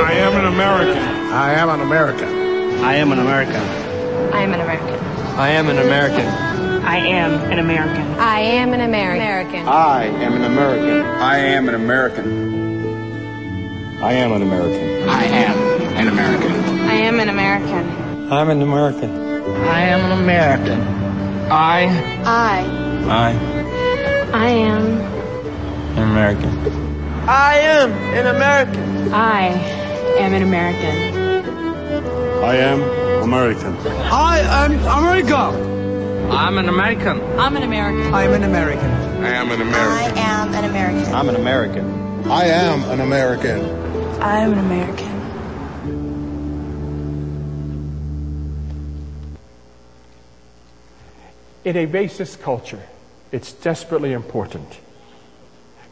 I 0.00 0.12
am 0.12 0.38
an 0.40 0.42
American. 0.42 1.28
I 1.32 1.52
am 1.52 1.68
an 1.68 1.80
American. 1.80 2.28
I 2.82 2.94
am 2.94 3.12
an 3.12 3.18
American. 3.18 3.62
I 4.32 4.42
am 4.42 4.52
an 4.54 4.60
American. 4.60 4.94
I 5.38 5.50
am 5.50 5.68
an 5.68 5.78
American. 5.78 6.57
I 6.88 6.96
am 7.00 7.52
an 7.52 7.58
American. 7.58 8.18
I 8.18 8.40
am 8.40 8.72
an 8.72 8.80
American. 8.80 9.68
I 9.68 10.04
am 10.06 10.32
an 10.32 10.44
American. 10.44 11.04
I 11.20 11.36
am 11.36 11.68
an 11.68 11.74
American. 11.74 12.48
I 14.00 14.12
am 14.14 14.32
an 14.32 14.40
American. 14.40 15.06
I 15.06 15.24
am 15.26 15.50
an 15.98 16.08
American. 16.08 16.80
I 16.88 16.94
am 16.94 17.20
an 17.20 17.28
American. 17.28 18.32
I'm 18.32 18.48
an 18.48 18.62
American. 18.62 19.10
I 19.68 19.80
am 19.80 20.00
an 20.00 20.12
American. 20.22 20.80
I. 21.52 21.84
I. 22.24 22.64
I. 23.06 23.30
I 24.32 24.48
am 24.48 24.86
An 25.94 26.10
American. 26.10 27.28
I 27.28 27.54
am 27.56 27.92
an 27.92 28.34
American. 28.34 29.12
I 29.12 29.48
am 30.16 30.32
an 30.32 30.42
American. 30.42 30.96
I 32.42 32.56
am 32.56 32.82
American. 33.22 33.76
I 33.76 34.38
am 34.64 34.72
America. 34.72 35.77
I'm 36.30 36.58
an 36.58 36.68
American. 36.68 37.20
I'm 37.38 37.56
an 37.56 37.62
American. 37.62 38.14
I'm 38.14 38.32
an 38.34 38.42
American. 38.42 38.90
I 39.24 39.30
am 39.30 39.50
an 39.50 39.62
I 39.62 40.10
am 40.18 40.54
an 40.54 40.64
American. 40.64 41.14
I'm 41.14 41.28
an 41.30 41.36
American. 41.36 42.30
I 42.30 42.44
am 42.44 42.84
an 42.84 43.00
American. 43.00 43.60
I 44.20 44.40
am 44.40 44.52
an 44.52 44.58
American. 44.58 45.08
In 51.64 51.76
a 51.76 51.86
racist 51.86 52.42
culture, 52.42 52.82
it's 53.32 53.54
desperately 53.54 54.12
important 54.12 54.68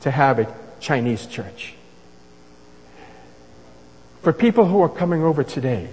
to 0.03 0.11
have 0.11 0.39
a 0.39 0.55
Chinese 0.81 1.27
church. 1.27 1.75
For 4.21 4.35
people 4.35 4.67
who 4.67 4.83
are 4.83 4.89
coming 4.91 5.23
over 5.23 5.43
today, 5.43 5.89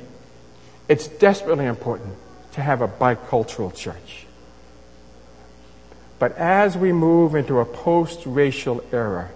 it's 0.90 1.08
desperately 1.08 1.66
important 1.66 2.16
to 2.54 2.62
have 2.62 2.82
a 2.82 2.88
bicultural 2.90 3.74
church. 3.74 4.28
But 6.24 6.38
as 6.38 6.78
we 6.78 6.94
move 6.94 7.36
into 7.36 7.60
a 7.60 7.66
post-racial 7.66 8.82
era, 8.94 9.30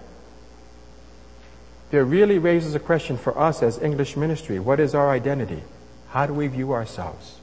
there 1.90 2.02
really 2.02 2.38
raises 2.38 2.74
a 2.74 2.80
question 2.80 3.18
for 3.18 3.38
us 3.38 3.62
as 3.62 3.76
English 3.82 4.16
ministry. 4.16 4.58
What 4.58 4.80
is 4.80 4.94
our 4.94 5.10
identity? 5.10 5.62
How 6.08 6.24
do 6.24 6.32
we 6.32 6.46
view 6.46 6.72
ourselves? 6.72 7.40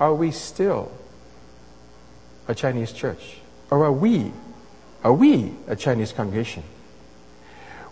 Are 0.00 0.14
we 0.14 0.30
still 0.30 0.90
a 2.48 2.54
Chinese 2.54 2.90
church? 2.90 3.40
Or 3.70 3.84
are 3.84 3.92
we, 3.92 4.32
are 5.04 5.12
we 5.12 5.52
a 5.66 5.76
Chinese 5.76 6.12
congregation? 6.12 6.62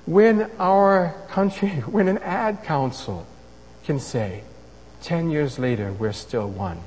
When 0.07 0.51
our 0.59 1.15
country, 1.29 1.69
when 1.97 2.09
an 2.09 2.17
ad 2.25 2.65
council 2.65 3.27
can 3.85 4.01
say, 4.01 4.45
10 5.03 5.29
years 5.29 5.59
later, 5.59 5.93
we're 5.93 6.15
still 6.15 6.49
one. 6.49 6.81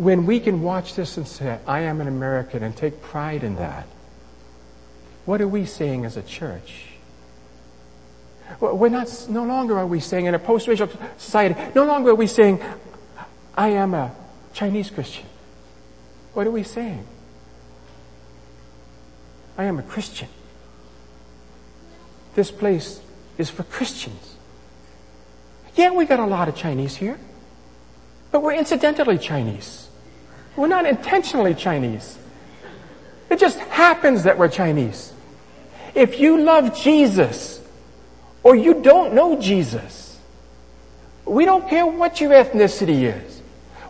When 0.00 0.24
we 0.24 0.40
can 0.40 0.62
watch 0.62 0.94
this 0.94 1.18
and 1.18 1.28
say, 1.28 1.58
I 1.66 1.80
am 1.80 2.00
an 2.00 2.08
American 2.08 2.62
and 2.62 2.74
take 2.74 3.02
pride 3.02 3.44
in 3.44 3.56
that, 3.56 3.86
what 5.26 5.42
are 5.42 5.46
we 5.46 5.66
saying 5.66 6.06
as 6.06 6.16
a 6.16 6.22
church? 6.22 6.86
We're 8.60 8.88
not, 8.88 9.26
no 9.28 9.44
longer 9.44 9.78
are 9.78 9.86
we 9.86 10.00
saying 10.00 10.24
in 10.24 10.34
a 10.34 10.38
post-racial 10.38 10.88
society, 11.18 11.54
no 11.74 11.84
longer 11.84 12.12
are 12.12 12.14
we 12.14 12.26
saying, 12.26 12.62
I 13.54 13.68
am 13.68 13.92
a 13.92 14.10
Chinese 14.54 14.88
Christian. 14.88 15.26
What 16.32 16.46
are 16.46 16.50
we 16.50 16.62
saying? 16.62 17.06
I 19.58 19.64
am 19.64 19.78
a 19.78 19.82
Christian. 19.82 20.28
This 22.36 22.50
place 22.50 23.02
is 23.36 23.50
for 23.50 23.64
Christians. 23.64 24.36
Yeah, 25.74 25.90
we 25.90 26.06
got 26.06 26.20
a 26.20 26.26
lot 26.26 26.48
of 26.48 26.56
Chinese 26.56 26.96
here, 26.96 27.18
but 28.32 28.42
we're 28.42 28.54
incidentally 28.54 29.18
Chinese. 29.18 29.88
We're 30.56 30.68
not 30.68 30.86
intentionally 30.86 31.54
Chinese. 31.54 32.18
It 33.30 33.38
just 33.38 33.58
happens 33.58 34.24
that 34.24 34.36
we're 34.38 34.48
Chinese. 34.48 35.12
If 35.94 36.18
you 36.20 36.42
love 36.42 36.76
Jesus 36.76 37.60
or 38.42 38.56
you 38.56 38.82
don't 38.82 39.14
know 39.14 39.40
Jesus, 39.40 40.18
we 41.24 41.44
don't 41.44 41.68
care 41.68 41.86
what 41.86 42.20
your 42.20 42.32
ethnicity 42.32 43.02
is, 43.02 43.40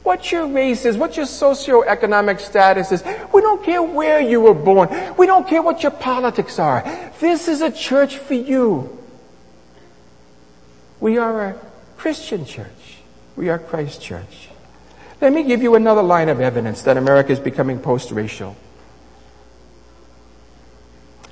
what 0.02 0.30
your 0.30 0.46
race 0.46 0.84
is, 0.84 0.96
what 0.96 1.16
your 1.16 1.26
socioeconomic 1.26 2.38
status 2.40 2.92
is. 2.92 3.02
We 3.32 3.40
don't 3.40 3.64
care 3.64 3.82
where 3.82 4.20
you 4.20 4.42
were 4.42 4.54
born. 4.54 4.88
We 5.16 5.26
don't 5.26 5.48
care 5.48 5.62
what 5.62 5.82
your 5.82 5.92
politics 5.92 6.58
are. 6.58 6.82
This 7.18 7.48
is 7.48 7.62
a 7.62 7.70
church 7.70 8.18
for 8.18 8.34
you. 8.34 8.98
We 11.00 11.16
are 11.16 11.46
a 11.46 11.58
Christian 11.96 12.44
church. 12.44 12.98
We 13.36 13.48
are 13.48 13.58
Christ 13.58 14.02
Church. 14.02 14.49
Let 15.20 15.32
me 15.32 15.42
give 15.42 15.62
you 15.62 15.74
another 15.74 16.02
line 16.02 16.28
of 16.28 16.40
evidence 16.40 16.82
that 16.82 16.96
America 16.96 17.32
is 17.32 17.40
becoming 17.40 17.78
post-racial. 17.78 18.56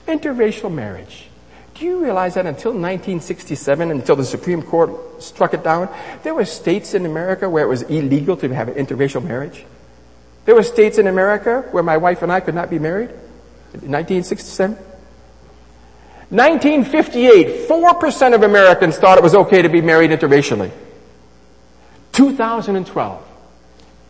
Interracial 0.07 0.73
marriage. 0.73 1.29
Do 1.75 1.85
you 1.85 2.03
realize 2.03 2.35
that 2.35 2.45
until 2.45 2.73
1967, 2.73 3.91
until 3.91 4.17
the 4.17 4.25
Supreme 4.25 4.63
Court 4.63 5.23
struck 5.23 5.55
it 5.55 5.63
down, 5.63 5.89
there 6.23 6.35
were 6.35 6.45
states 6.45 6.95
in 6.95 7.07
America 7.07 7.49
where 7.49 7.65
it 7.65 7.69
was 7.69 7.83
illegal 7.83 8.37
to 8.39 8.49
have 8.55 8.69
an 8.69 8.75
interracial 8.75 9.23
marriage? 9.23 9.65
There 10.45 10.55
were 10.55 10.63
states 10.63 10.99
in 10.99 11.07
America 11.07 11.67
where 11.71 11.83
my 11.83 11.97
wife 11.97 12.23
and 12.23 12.33
I 12.33 12.41
could 12.41 12.55
not 12.55 12.69
be 12.69 12.79
married? 12.79 13.11
In 13.75 13.93
1967? 13.93 14.77
1958, 16.31 17.69
4% 17.69 18.35
of 18.35 18.43
Americans 18.43 18.99
thought 18.99 19.17
it 19.17 19.25
was 19.25 19.35
okay 19.35 19.63
to 19.63 19.69
be 19.69 19.81
married 19.81 20.11
interracially. 20.11 20.71
2012, 22.13 23.28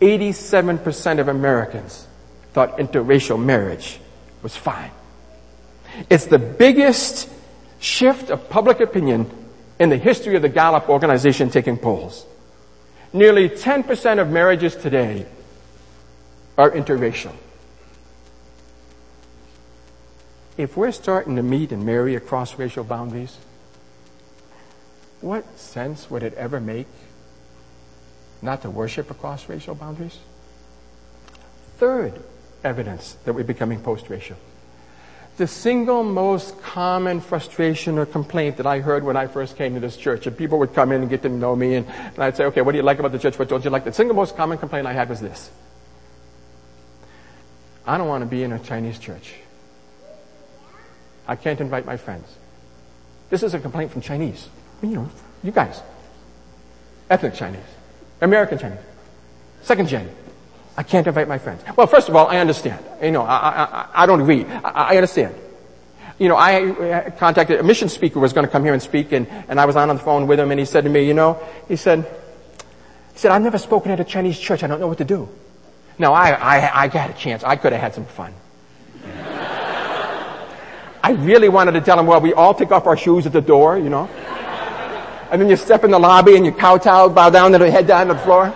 87% 0.01 1.19
of 1.19 1.29
Americans 1.29 2.07
thought 2.53 2.79
interracial 2.79 3.43
marriage 3.43 4.01
was 4.43 4.57
fine. 4.57 4.91
It's 6.09 6.27
the 6.27 6.39
biggest 6.39 7.29
shift 7.81 8.31
of 8.31 8.49
public 8.49 8.81
opinion 8.81 9.31
in 9.79 9.89
the 9.89 9.97
history 9.97 10.37
of 10.37 10.43
the 10.43 10.49
Gallup 10.49 10.89
organization 10.89 11.51
taking 11.51 11.77
polls. 11.77 12.27
Nearly 13.13 13.49
10% 13.49 14.21
of 14.21 14.31
marriages 14.31 14.77
today 14.77 15.27
are 16.57 16.71
interracial. 16.71 17.33
If 20.57 20.77
we're 20.77 20.93
starting 20.93 21.37
to 21.37 21.43
meet 21.43 21.71
and 21.71 21.87
marry 21.87 22.17
across 22.17 22.59
racial 22.59 22.85
boundaries, 22.85 23.37
what 25.21 25.59
sense 25.59 26.11
would 26.11 26.23
it 26.23 26.35
ever 26.35 26.61
make 26.61 26.89
not 28.43 28.63
to 28.63 28.71
worship 28.71 29.11
across 29.11 29.49
racial 29.49 29.75
boundaries? 29.75 30.19
Third 31.79 32.21
evidence 32.65 33.17
that 33.25 33.33
we're 33.33 33.45
becoming 33.45 33.81
post-racial. 33.81 34.37
The 35.37 35.47
single 35.47 36.03
most 36.03 36.61
common 36.63 37.21
frustration 37.21 37.97
or 37.97 38.07
complaint 38.07 38.57
that 38.57 38.67
I 38.67 38.81
heard 38.81 39.05
when 39.05 39.17
I 39.17 39.29
first 39.29 39.57
came 39.57 39.75
to 39.75 39.81
this 39.81 39.97
church, 39.97 40.27
and 40.27 40.37
people 40.37 40.59
would 40.59 40.75
come 40.75 40.91
in 40.91 41.03
and 41.03 41.09
get 41.09 41.23
to 41.23 41.29
know 41.29 41.55
me, 41.55 41.77
and, 41.77 41.87
and 41.87 42.19
I'd 42.19 42.37
say, 42.37 42.45
okay, 42.47 42.61
what 42.61 42.73
do 42.73 42.79
you 42.79 42.83
like 42.83 42.99
about 42.99 43.13
the 43.13 43.19
church? 43.21 43.39
What 43.39 43.49
don't 43.49 43.65
you 43.65 43.71
like? 43.71 43.85
The 43.85 43.93
single 43.93 44.17
most 44.17 44.37
common 44.37 44.59
complaint 44.59 44.89
I 44.89 44.93
had 44.93 45.09
was 45.09 45.21
this. 45.21 45.51
I 47.87 47.97
don't 47.97 48.09
want 48.09 48.23
to 48.23 48.27
be 48.29 48.43
in 48.43 48.53
a 48.53 48.59
Chinese 48.59 48.99
church. 48.99 49.35
I 51.29 51.37
can't 51.37 51.61
invite 51.61 51.87
my 51.87 51.97
friends. 51.97 52.27
This 53.31 53.43
is 53.43 53.55
a 53.55 53.61
complaint 53.61 53.93
from 53.93 54.01
Chinese. 54.01 54.49
You 54.83 54.89
know, 54.89 55.11
you 55.45 55.53
guys. 55.53 55.81
Ethnic 57.09 57.35
Chinese. 57.35 57.61
American 58.21 58.59
Chinese. 58.59 58.79
Second 59.63 59.89
gen. 59.89 60.11
I 60.77 60.83
can't 60.85 61.07
invite 61.07 61.27
my 61.27 61.39
friends. 61.39 61.63
Well, 61.77 61.89
first 61.89 62.09
of 62.09 62.15
all, 62.15 62.29
I 62.29 62.39
understand. 62.39 62.85
You 63.03 63.11
know, 63.11 63.23
I, 63.23 63.65
I, 63.65 63.89
I 63.95 64.07
don't 64.07 64.21
agree. 64.21 64.45
I, 64.45 64.93
I 64.93 64.97
understand. 64.97 65.35
You 66.19 66.29
know, 66.29 66.37
I 66.37 67.13
contacted 67.19 67.61
a 67.61 67.63
mission 67.63 67.89
speaker 67.89 68.19
was 68.19 68.33
going 68.33 68.47
to 68.47 68.51
come 68.51 68.65
here 68.65 68.73
and 68.73 68.83
speak, 68.83 69.13
and, 69.13 69.29
and 69.49 69.61
I 69.61 69.67
was 69.67 69.77
on 69.77 69.89
the 69.89 69.99
phone 69.99 70.27
with 70.27 70.39
him, 70.41 70.51
and 70.51 70.59
he 70.59 70.67
said 70.67 70.85
to 70.85 70.91
me, 70.91 71.07
you 71.07 71.15
know, 71.15 71.41
he 71.69 71.77
said, 71.77 72.05
he 73.13 73.19
said, 73.19 73.31
I've 73.31 73.43
never 73.43 73.59
spoken 73.59 73.93
at 73.93 74.01
a 74.01 74.05
Chinese 74.05 74.39
church. 74.39 74.63
I 74.63 74.67
don't 74.67 74.81
know 74.81 74.89
what 74.89 74.99
to 74.99 75.05
do. 75.05 75.29
Now, 75.99 76.13
I, 76.13 76.31
I, 76.31 76.83
I 76.85 76.89
got 76.89 77.11
a 77.11 77.13
chance. 77.13 77.43
I 77.43 77.57
could 77.57 77.73
have 77.73 77.81
had 77.81 77.95
some 77.95 78.05
fun. 78.05 78.33
I 81.03 81.13
really 81.13 81.49
wanted 81.49 81.73
to 81.73 81.81
tell 81.81 81.99
him, 81.99 82.07
well, 82.07 82.21
we 82.21 82.35
all 82.35 82.55
take 82.55 82.71
off 82.71 82.87
our 82.87 82.97
shoes 82.97 83.27
at 83.27 83.33
the 83.33 83.41
door, 83.41 83.79
you 83.79 83.89
know. 83.91 84.09
And 85.31 85.41
then 85.41 85.49
you 85.49 85.57
step 85.57 85.85
in 85.85 85.91
the 85.91 85.99
lobby 85.99 86.37
and 86.37 86.47
you 86.47 86.53
kowtow, 86.53 87.09
bow 87.09 87.31
down 87.31 87.55
and 87.55 87.63
head 87.65 87.87
down 87.87 88.07
to 88.09 88.15
the 88.15 88.21
floor. 88.21 88.55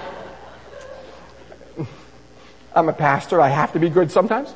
I'm 2.74 2.88
a 2.88 2.92
pastor. 2.92 3.40
I 3.40 3.48
have 3.48 3.72
to 3.74 3.78
be 3.78 3.90
good 3.90 4.10
sometimes. 4.10 4.54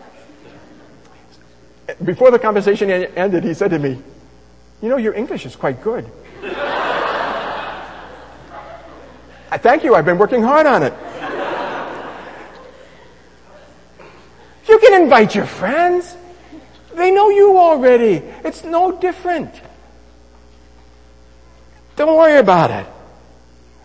Before 2.03 2.31
the 2.31 2.39
conversation 2.39 2.91
ended, 2.91 3.45
he 3.45 3.53
said 3.55 3.71
to 3.71 3.79
me, 3.79 4.03
you 4.83 4.89
know, 4.89 4.97
your 4.97 5.15
English 5.15 5.47
is 5.47 5.55
quite 5.55 5.83
good. 5.83 6.11
I 9.49 9.59
thank 9.59 9.85
you. 9.85 9.95
I've 9.95 10.05
been 10.05 10.19
working 10.19 10.43
hard 10.43 10.67
on 10.67 10.83
it. 10.83 10.93
You 14.69 14.79
can 14.79 15.01
invite 15.03 15.35
your 15.35 15.47
friends. 15.47 16.17
They 16.95 17.11
know 17.11 17.29
you 17.31 17.57
already. 17.59 18.23
It's 18.43 18.65
no 18.65 18.99
different. 18.99 19.55
Don't 21.97 22.17
worry 22.17 22.39
about 22.39 22.71
it. 22.71 22.87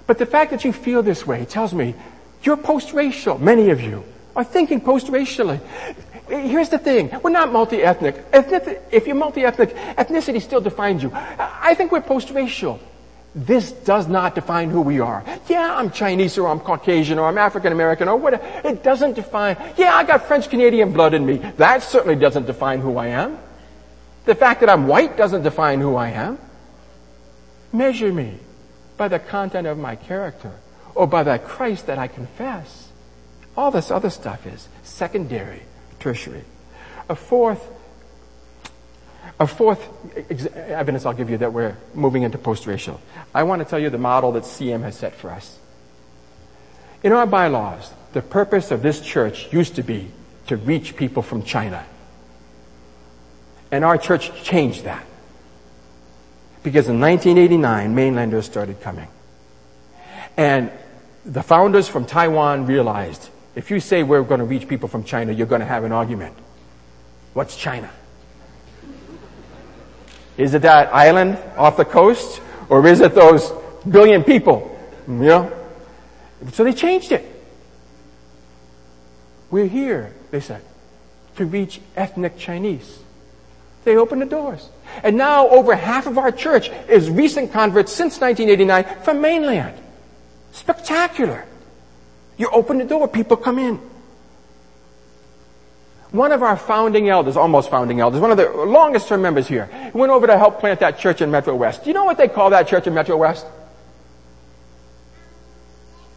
But 0.05 0.18
the 0.18 0.26
fact 0.26 0.51
that 0.51 0.66
you 0.66 0.74
feel 0.74 1.01
this 1.01 1.26
way 1.26 1.45
tells 1.45 1.74
me 1.74 1.95
you're 2.43 2.57
post-racial. 2.57 3.38
Many 3.38 3.70
of 3.70 3.82
you 3.82 4.03
are 4.36 4.43
thinking 4.43 4.82
post-racially. 4.82 5.59
Here's 6.28 6.70
the 6.70 6.78
thing. 6.78 7.09
We're 7.24 7.30
not 7.32 7.51
multi-ethnic. 7.51 8.24
If 8.34 9.07
you're 9.07 9.16
multi-ethnic, 9.16 9.76
ethnicity 9.76 10.41
still 10.41 10.62
defines 10.62 11.03
you. 11.03 11.12
I 11.14 11.74
think 11.76 11.91
we're 11.91 12.01
post-racial. 12.01 12.80
This 13.34 13.72
does 13.72 14.07
not 14.07 14.36
define 14.36 14.70
who 14.70 14.82
we 14.82 14.99
are. 14.99 15.24
Yeah, 15.47 15.76
I'm 15.76 15.89
Chinese 15.89 16.38
or 16.38 16.49
I'm 16.49 16.59
Caucasian 16.59 17.18
or 17.18 17.28
I'm 17.30 17.38
African 17.38 17.72
American 17.72 18.09
or 18.09 18.18
whatever. 18.18 18.43
It 18.68 18.84
doesn't 18.84 19.14
define. 19.14 19.55
Yeah, 19.78 19.95
I 19.95 20.03
got 20.03 20.26
French 20.28 20.49
Canadian 20.49 20.91
blood 20.91 21.14
in 21.14 21.26
me. 21.26 21.38
That 21.55 21.82
certainly 21.82 22.18
doesn't 22.18 22.45
define 22.45 22.82
who 22.82 22.97
I 22.97 23.07
am. 23.07 23.38
The 24.26 24.36
fact 24.36 24.59
that 24.59 24.70
I'm 24.70 24.88
white 24.88 25.16
doesn't 25.16 25.43
define 25.43 25.80
who 25.80 25.95
I 25.95 26.09
am. 26.09 26.39
Measure 27.74 28.11
me 28.11 28.38
by 28.97 29.07
the 29.07 29.19
content 29.19 29.67
of 29.67 29.78
my 29.78 29.95
character 29.95 30.51
or 30.95 31.07
by 31.07 31.24
the 31.24 31.39
Christ 31.39 31.88
that 31.88 31.97
I 31.97 32.07
confess. 32.07 32.89
All 33.55 33.72
this 33.72 33.91
other 33.91 34.09
stuff 34.09 34.45
is 34.45 34.67
secondary, 34.84 35.63
tertiary. 35.99 36.43
A 37.09 37.15
fourth 37.15 37.67
a 39.39 39.47
fourth 39.47 39.89
evidence 40.55 41.05
I'll 41.05 41.13
give 41.13 41.32
you 41.32 41.38
that 41.39 41.51
we're 41.51 41.76
moving 41.95 42.22
into 42.22 42.38
post-racial. 42.38 43.01
I 43.34 43.41
want 43.41 43.63
to 43.63 43.65
tell 43.67 43.80
you 43.80 43.89
the 43.89 43.97
model 43.97 44.34
that 44.34 44.43
CM 44.43 44.82
has 44.84 44.95
set 44.95 45.15
for 45.15 45.32
us. 45.32 45.57
In 47.01 47.11
our 47.11 47.26
bylaws, 47.26 47.91
the 48.13 48.22
purpose 48.22 48.69
of 48.69 48.84
this 48.84 49.01
church 49.01 49.51
used 49.51 49.76
to 49.76 49.84
be 49.84 50.11
to 50.45 50.57
reach 50.57 50.95
people 50.95 51.24
from 51.24 51.41
China. 51.41 51.84
And 53.72 53.84
our 53.84 53.97
church 53.97 54.43
changed 54.43 54.84
that. 54.84 55.05
Because 56.64 56.88
in 56.88 56.99
1989, 56.99 57.95
mainlanders 57.95 58.45
started 58.45 58.82
coming. 58.82 59.07
And 60.38 60.72
the 61.26 61.43
founders 61.43 61.88
from 61.88 62.05
Taiwan 62.05 62.66
realized 62.66 63.30
if 63.55 63.70
you 63.70 63.80
say 63.80 64.03
we're 64.03 64.24
going 64.24 64.39
to 64.39 64.45
reach 64.45 64.68
people 64.68 64.88
from 64.88 65.03
China, 65.03 65.34
you're 65.34 65.47
going 65.47 65.62
to 65.62 65.68
have 65.68 65.84
an 65.84 65.91
argument. 65.91 66.36
What's 67.34 67.57
China? 67.57 67.89
Is 70.38 70.53
it 70.53 70.62
that 70.62 70.93
island 70.93 71.38
off 71.57 71.78
the 71.78 71.86
coast? 71.86 72.41
Or 72.70 72.88
is 72.88 73.01
it 73.01 73.14
those 73.14 73.51
billion 73.89 74.24
people? 74.24 74.80
You 75.07 75.14
know? 75.14 75.68
So 76.53 76.64
they 76.64 76.74
changed 76.74 77.12
it. 77.12 77.28
We're 79.49 79.68
here, 79.68 80.14
they 80.32 80.39
said, 80.39 80.62
to 81.36 81.45
reach 81.45 81.82
ethnic 81.97 82.38
Chinese. 82.38 82.99
They 83.84 83.97
opened 83.97 84.22
the 84.22 84.26
doors. 84.26 84.70
And 85.03 85.17
now 85.17 85.47
over 85.49 85.75
half 85.75 86.07
of 86.07 86.17
our 86.17 86.31
church 86.31 86.69
is 86.89 87.09
recent 87.09 87.51
converts 87.51 87.91
since 87.91 88.19
1989 88.19 89.03
from 89.03 89.21
mainland. 89.21 89.77
Spectacular. 90.51 91.45
You 92.37 92.49
open 92.49 92.77
the 92.77 92.85
door, 92.85 93.07
people 93.07 93.37
come 93.37 93.59
in. 93.59 93.79
One 96.11 96.33
of 96.33 96.43
our 96.43 96.57
founding 96.57 97.07
elders, 97.07 97.37
almost 97.37 97.69
founding 97.69 98.01
elders, 98.01 98.19
one 98.19 98.31
of 98.31 98.37
the 98.37 98.49
longest 98.49 99.07
term 99.07 99.21
members 99.21 99.47
here, 99.47 99.69
went 99.93 100.11
over 100.11 100.27
to 100.27 100.37
help 100.37 100.59
plant 100.59 100.81
that 100.81 100.99
church 100.99 101.21
in 101.21 101.31
Metro 101.31 101.55
West. 101.55 101.83
Do 101.83 101.89
you 101.89 101.93
know 101.93 102.03
what 102.03 102.17
they 102.17 102.27
call 102.27 102.49
that 102.49 102.67
church 102.67 102.85
in 102.85 102.93
Metro 102.93 103.15
West? 103.15 103.45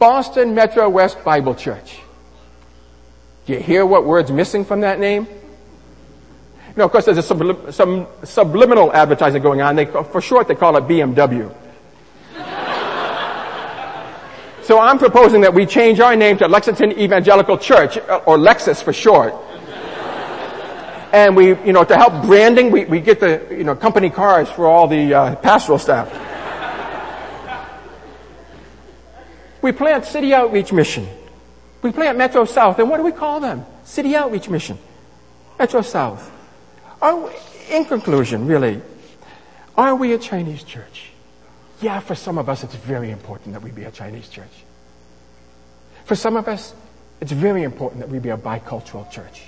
Boston 0.00 0.54
Metro 0.54 0.88
West 0.88 1.22
Bible 1.24 1.54
Church. 1.54 2.00
Do 3.46 3.52
you 3.52 3.60
hear 3.60 3.86
what 3.86 4.04
word's 4.04 4.32
missing 4.32 4.64
from 4.64 4.80
that 4.80 4.98
name? 4.98 5.28
You 6.74 6.80
know, 6.80 6.86
of 6.86 6.90
course, 6.90 7.04
there's 7.04 7.18
sublim- 7.18 7.72
some 7.72 8.08
subliminal 8.24 8.92
advertising 8.92 9.40
going 9.40 9.62
on. 9.62 9.76
They, 9.76 9.84
for 9.84 10.20
short, 10.20 10.48
they 10.48 10.56
call 10.56 10.76
it 10.76 10.88
BMW. 10.88 11.54
so 14.64 14.80
I'm 14.80 14.98
proposing 14.98 15.42
that 15.42 15.54
we 15.54 15.66
change 15.66 16.00
our 16.00 16.16
name 16.16 16.36
to 16.38 16.48
Lexington 16.48 16.98
Evangelical 16.98 17.58
Church, 17.58 17.96
or 17.96 18.38
Lexus 18.38 18.82
for 18.82 18.92
short. 18.92 19.34
And 21.12 21.36
we, 21.36 21.50
you 21.64 21.72
know, 21.72 21.84
to 21.84 21.96
help 21.96 22.26
branding, 22.26 22.72
we, 22.72 22.86
we 22.86 22.98
get 22.98 23.20
the, 23.20 23.46
you 23.52 23.62
know, 23.62 23.76
company 23.76 24.10
cars 24.10 24.50
for 24.50 24.66
all 24.66 24.88
the 24.88 25.14
uh, 25.14 25.36
pastoral 25.36 25.78
staff. 25.78 26.10
we 29.62 29.70
plant 29.70 30.06
City 30.06 30.34
Outreach 30.34 30.72
Mission. 30.72 31.06
We 31.82 31.92
plant 31.92 32.18
Metro 32.18 32.44
South. 32.46 32.80
And 32.80 32.90
what 32.90 32.96
do 32.96 33.04
we 33.04 33.12
call 33.12 33.38
them? 33.38 33.64
City 33.84 34.16
Outreach 34.16 34.48
Mission. 34.48 34.76
Metro 35.56 35.80
South. 35.82 36.32
Are 37.04 37.16
we, 37.16 37.32
in 37.68 37.84
conclusion, 37.84 38.46
really, 38.46 38.80
are 39.76 39.94
we 39.94 40.14
a 40.14 40.18
Chinese 40.18 40.62
church? 40.62 41.10
Yeah, 41.82 42.00
for 42.00 42.14
some 42.14 42.38
of 42.38 42.48
us, 42.48 42.64
it's 42.64 42.76
very 42.76 43.10
important 43.10 43.52
that 43.52 43.62
we 43.62 43.70
be 43.70 43.84
a 43.84 43.90
Chinese 43.90 44.26
church. 44.26 44.64
For 46.06 46.14
some 46.14 46.34
of 46.34 46.48
us, 46.48 46.74
it's 47.20 47.30
very 47.30 47.62
important 47.62 48.00
that 48.00 48.08
we 48.08 48.20
be 48.20 48.30
a 48.30 48.38
bicultural 48.38 49.10
church. 49.10 49.42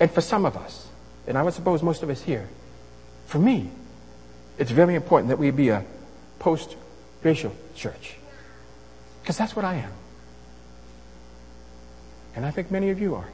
And 0.00 0.10
for 0.10 0.22
some 0.22 0.46
of 0.46 0.56
us, 0.56 0.88
and 1.26 1.36
I 1.36 1.42
would 1.42 1.52
suppose 1.52 1.82
most 1.82 2.02
of 2.02 2.08
us 2.08 2.22
here, 2.22 2.48
for 3.26 3.38
me, 3.38 3.70
it's 4.56 4.70
very 4.70 4.94
important 4.94 5.28
that 5.28 5.38
we 5.38 5.50
be 5.50 5.68
a 5.68 5.84
post-racial 6.38 7.54
church. 7.74 8.14
Because 9.20 9.36
that's 9.36 9.54
what 9.54 9.66
I 9.66 9.74
am. 9.74 9.92
And 12.34 12.46
I 12.46 12.50
think 12.50 12.70
many 12.70 12.88
of 12.88 12.98
you 12.98 13.14
are. 13.14 13.28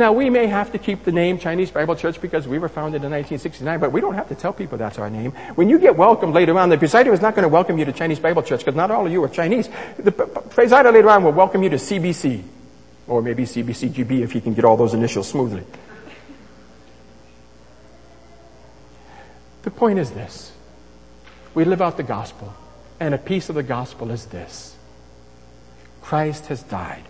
Now, 0.00 0.14
we 0.14 0.30
may 0.30 0.46
have 0.46 0.72
to 0.72 0.78
keep 0.78 1.04
the 1.04 1.12
name 1.12 1.38
Chinese 1.38 1.70
Bible 1.70 1.94
Church 1.94 2.22
because 2.22 2.48
we 2.48 2.58
were 2.58 2.70
founded 2.70 3.04
in 3.04 3.10
1969, 3.10 3.80
but 3.80 3.92
we 3.92 4.00
don't 4.00 4.14
have 4.14 4.30
to 4.30 4.34
tell 4.34 4.50
people 4.50 4.78
that's 4.78 4.98
our 4.98 5.10
name. 5.10 5.32
When 5.56 5.68
you 5.68 5.78
get 5.78 5.94
welcomed 5.94 6.32
later 6.32 6.58
on, 6.58 6.70
the 6.70 6.78
presider 6.78 7.12
is 7.12 7.20
not 7.20 7.34
going 7.34 7.42
to 7.42 7.50
welcome 7.50 7.76
you 7.76 7.84
to 7.84 7.92
Chinese 7.92 8.18
Bible 8.18 8.42
Church 8.42 8.60
because 8.60 8.74
not 8.74 8.90
all 8.90 9.04
of 9.04 9.12
you 9.12 9.22
are 9.22 9.28
Chinese. 9.28 9.68
The 9.98 10.10
presider 10.10 10.90
later 10.90 11.10
on 11.10 11.22
will 11.22 11.32
welcome 11.32 11.62
you 11.62 11.68
to 11.68 11.76
CBC 11.76 12.42
or 13.08 13.20
maybe 13.20 13.44
CBCGB 13.44 14.22
if 14.22 14.32
he 14.32 14.40
can 14.40 14.54
get 14.54 14.64
all 14.64 14.78
those 14.78 14.94
initials 14.94 15.28
smoothly. 15.28 15.64
The 19.64 19.70
point 19.70 19.98
is 19.98 20.12
this. 20.12 20.50
We 21.52 21.66
live 21.66 21.82
out 21.82 21.98
the 21.98 22.04
gospel, 22.04 22.54
and 23.00 23.12
a 23.12 23.18
piece 23.18 23.50
of 23.50 23.54
the 23.54 23.62
gospel 23.62 24.10
is 24.12 24.24
this. 24.24 24.76
Christ 26.00 26.46
has 26.46 26.62
died 26.62 27.04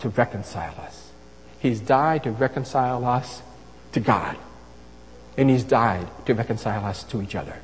to 0.00 0.10
reconcile 0.10 0.78
us. 0.80 1.11
He's 1.62 1.78
died 1.78 2.24
to 2.24 2.32
reconcile 2.32 3.04
us 3.04 3.40
to 3.92 4.00
God. 4.00 4.36
And 5.38 5.48
He's 5.48 5.62
died 5.62 6.08
to 6.26 6.34
reconcile 6.34 6.84
us 6.84 7.04
to 7.04 7.22
each 7.22 7.36
other. 7.36 7.56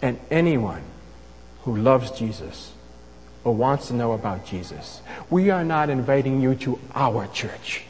And 0.00 0.20
anyone 0.30 0.82
who 1.62 1.76
loves 1.76 2.12
Jesus 2.12 2.74
or 3.42 3.56
wants 3.56 3.88
to 3.88 3.94
know 3.94 4.12
about 4.12 4.46
Jesus, 4.46 5.02
we 5.30 5.50
are 5.50 5.64
not 5.64 5.90
inviting 5.90 6.40
you 6.40 6.54
to 6.54 6.78
our 6.94 7.26
church. 7.26 7.82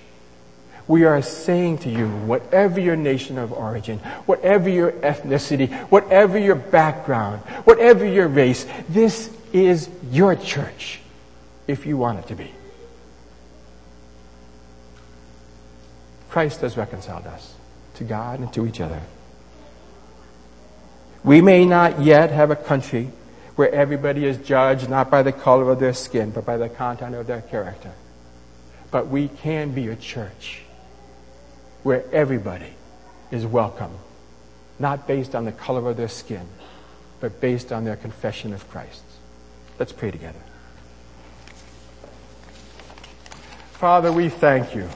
We 0.88 1.04
are 1.04 1.20
saying 1.20 1.78
to 1.78 1.90
you, 1.90 2.08
whatever 2.08 2.80
your 2.80 2.96
nation 2.96 3.36
of 3.36 3.52
origin, 3.52 3.98
whatever 4.24 4.70
your 4.70 4.92
ethnicity, 4.92 5.70
whatever 5.90 6.38
your 6.38 6.54
background, 6.54 7.42
whatever 7.66 8.06
your 8.06 8.28
race, 8.28 8.66
this 8.88 9.30
is 9.52 9.90
your 10.10 10.36
church 10.36 11.00
if 11.66 11.84
you 11.84 11.98
want 11.98 12.20
it 12.20 12.28
to 12.28 12.34
be. 12.34 12.50
Christ 16.32 16.62
has 16.62 16.78
reconciled 16.78 17.26
us 17.26 17.54
to 17.96 18.04
God 18.04 18.40
and 18.40 18.50
to 18.54 18.66
each 18.66 18.80
other. 18.80 19.02
We 21.22 21.42
may 21.42 21.66
not 21.66 22.00
yet 22.00 22.30
have 22.30 22.50
a 22.50 22.56
country 22.56 23.10
where 23.56 23.70
everybody 23.70 24.24
is 24.24 24.38
judged 24.38 24.88
not 24.88 25.10
by 25.10 25.22
the 25.22 25.32
color 25.32 25.70
of 25.70 25.78
their 25.78 25.92
skin, 25.92 26.30
but 26.30 26.46
by 26.46 26.56
the 26.56 26.70
content 26.70 27.14
of 27.14 27.26
their 27.26 27.42
character. 27.42 27.92
But 28.90 29.08
we 29.08 29.28
can 29.28 29.72
be 29.72 29.88
a 29.88 29.94
church 29.94 30.62
where 31.82 32.02
everybody 32.12 32.72
is 33.30 33.44
welcome, 33.44 33.92
not 34.78 35.06
based 35.06 35.34
on 35.34 35.44
the 35.44 35.52
color 35.52 35.90
of 35.90 35.98
their 35.98 36.08
skin, 36.08 36.48
but 37.20 37.42
based 37.42 37.72
on 37.72 37.84
their 37.84 37.96
confession 37.96 38.54
of 38.54 38.66
Christ. 38.70 39.02
Let's 39.78 39.92
pray 39.92 40.10
together. 40.10 40.40
Father, 43.74 44.10
we 44.10 44.30
thank 44.30 44.74
you 44.74 44.88